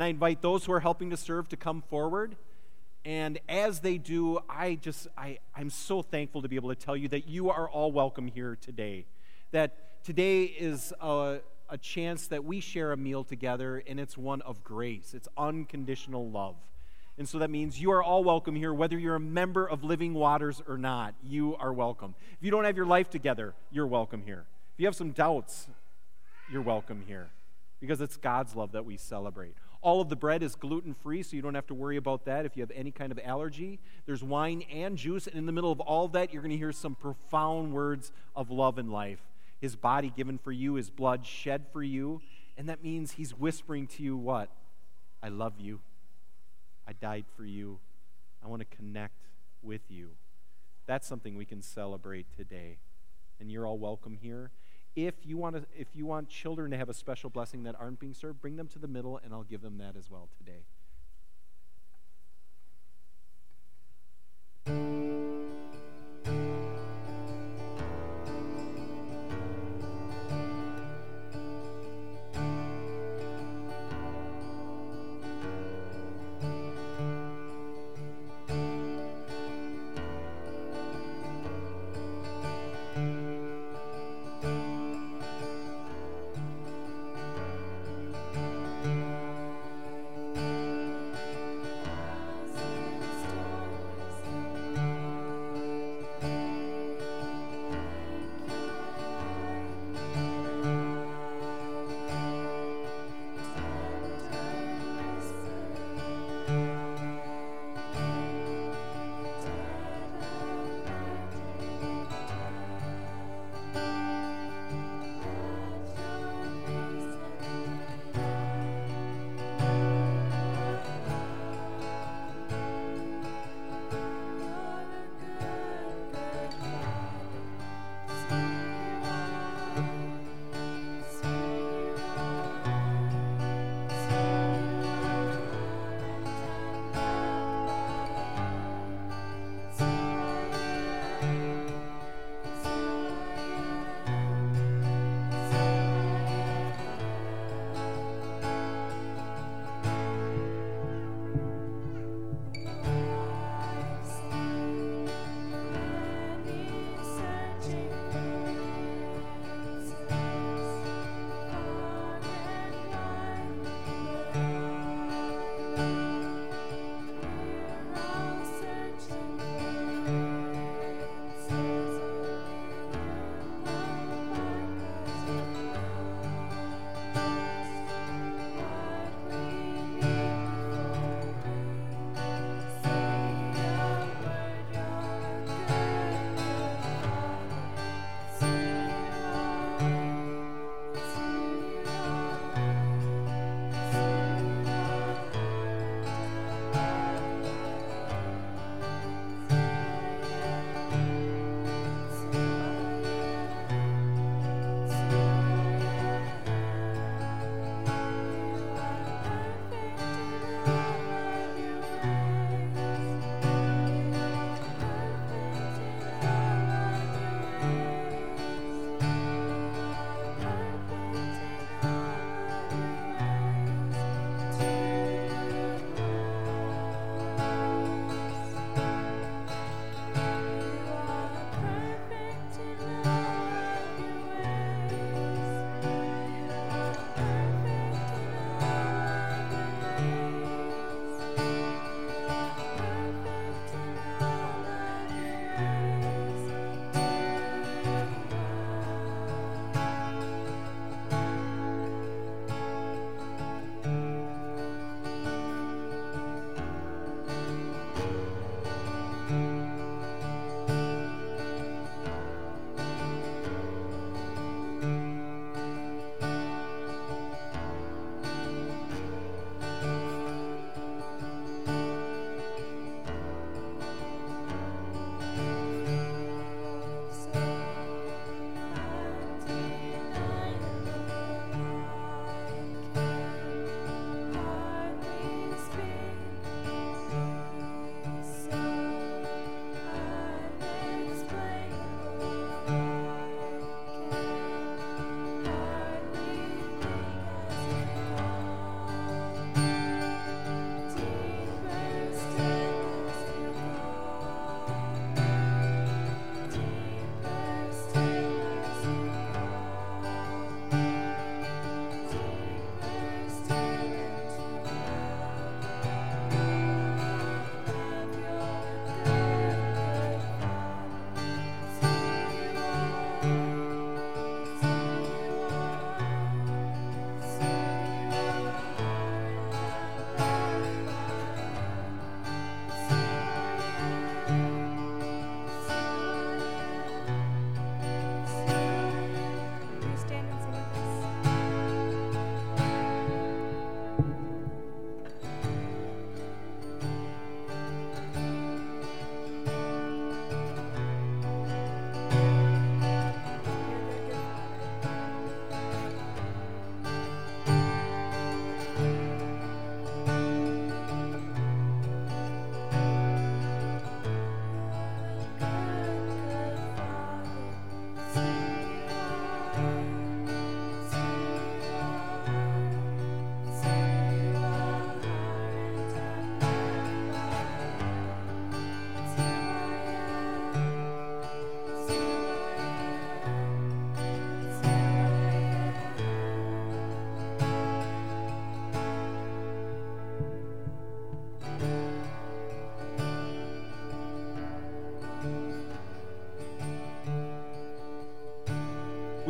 [0.00, 2.34] And I invite those who are helping to serve to come forward.
[3.04, 6.96] And as they do, I just, I, I'm so thankful to be able to tell
[6.96, 9.04] you that you are all welcome here today.
[9.50, 14.40] That today is a, a chance that we share a meal together, and it's one
[14.40, 16.56] of grace, it's unconditional love.
[17.18, 20.14] And so that means you are all welcome here, whether you're a member of Living
[20.14, 21.14] Waters or not.
[21.22, 22.14] You are welcome.
[22.38, 24.46] If you don't have your life together, you're welcome here.
[24.72, 25.66] If you have some doubts,
[26.50, 27.28] you're welcome here
[27.82, 29.56] because it's God's love that we celebrate.
[29.82, 32.44] All of the bread is gluten free, so you don't have to worry about that
[32.44, 33.80] if you have any kind of allergy.
[34.04, 36.72] There's wine and juice, and in the middle of all that, you're going to hear
[36.72, 39.20] some profound words of love and life.
[39.58, 42.20] His body given for you, his blood shed for you,
[42.58, 44.50] and that means he's whispering to you what?
[45.22, 45.80] I love you.
[46.86, 47.78] I died for you.
[48.44, 49.28] I want to connect
[49.62, 50.10] with you.
[50.86, 52.78] That's something we can celebrate today.
[53.38, 54.50] And you're all welcome here.
[54.96, 58.00] If you want to, if you want children to have a special blessing that aren't
[58.00, 60.64] being served, bring them to the middle, and I'll give them that as well today.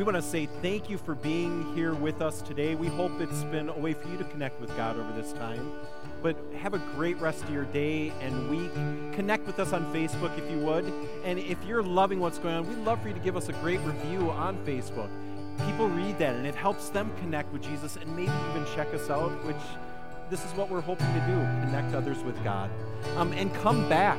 [0.01, 2.75] We want to say thank you for being here with us today.
[2.75, 5.73] We hope it's been a way for you to connect with God over this time.
[6.23, 8.73] But have a great rest of your day and week.
[9.15, 10.87] Connect with us on Facebook if you would.
[11.23, 13.53] And if you're loving what's going on, we'd love for you to give us a
[13.53, 15.11] great review on Facebook.
[15.67, 19.11] People read that and it helps them connect with Jesus and maybe even check us
[19.11, 19.55] out, which
[20.31, 22.71] this is what we're hoping to do connect others with God.
[23.17, 24.19] Um, and come back.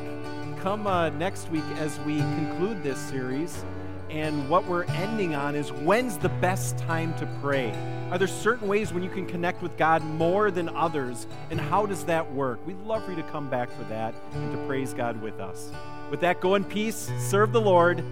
[0.60, 3.66] Come uh, next week as we conclude this series.
[4.12, 7.72] And what we're ending on is when's the best time to pray?
[8.12, 11.28] Are there certain ways when you can connect with God more than others?
[11.50, 12.60] And how does that work?
[12.68, 15.72] We'd love for you to come back for that and to praise God with us.
[16.10, 18.04] With that, go in peace, serve the Lord.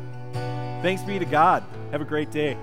[0.82, 1.66] Thanks be to God.
[1.92, 2.58] Have a great day.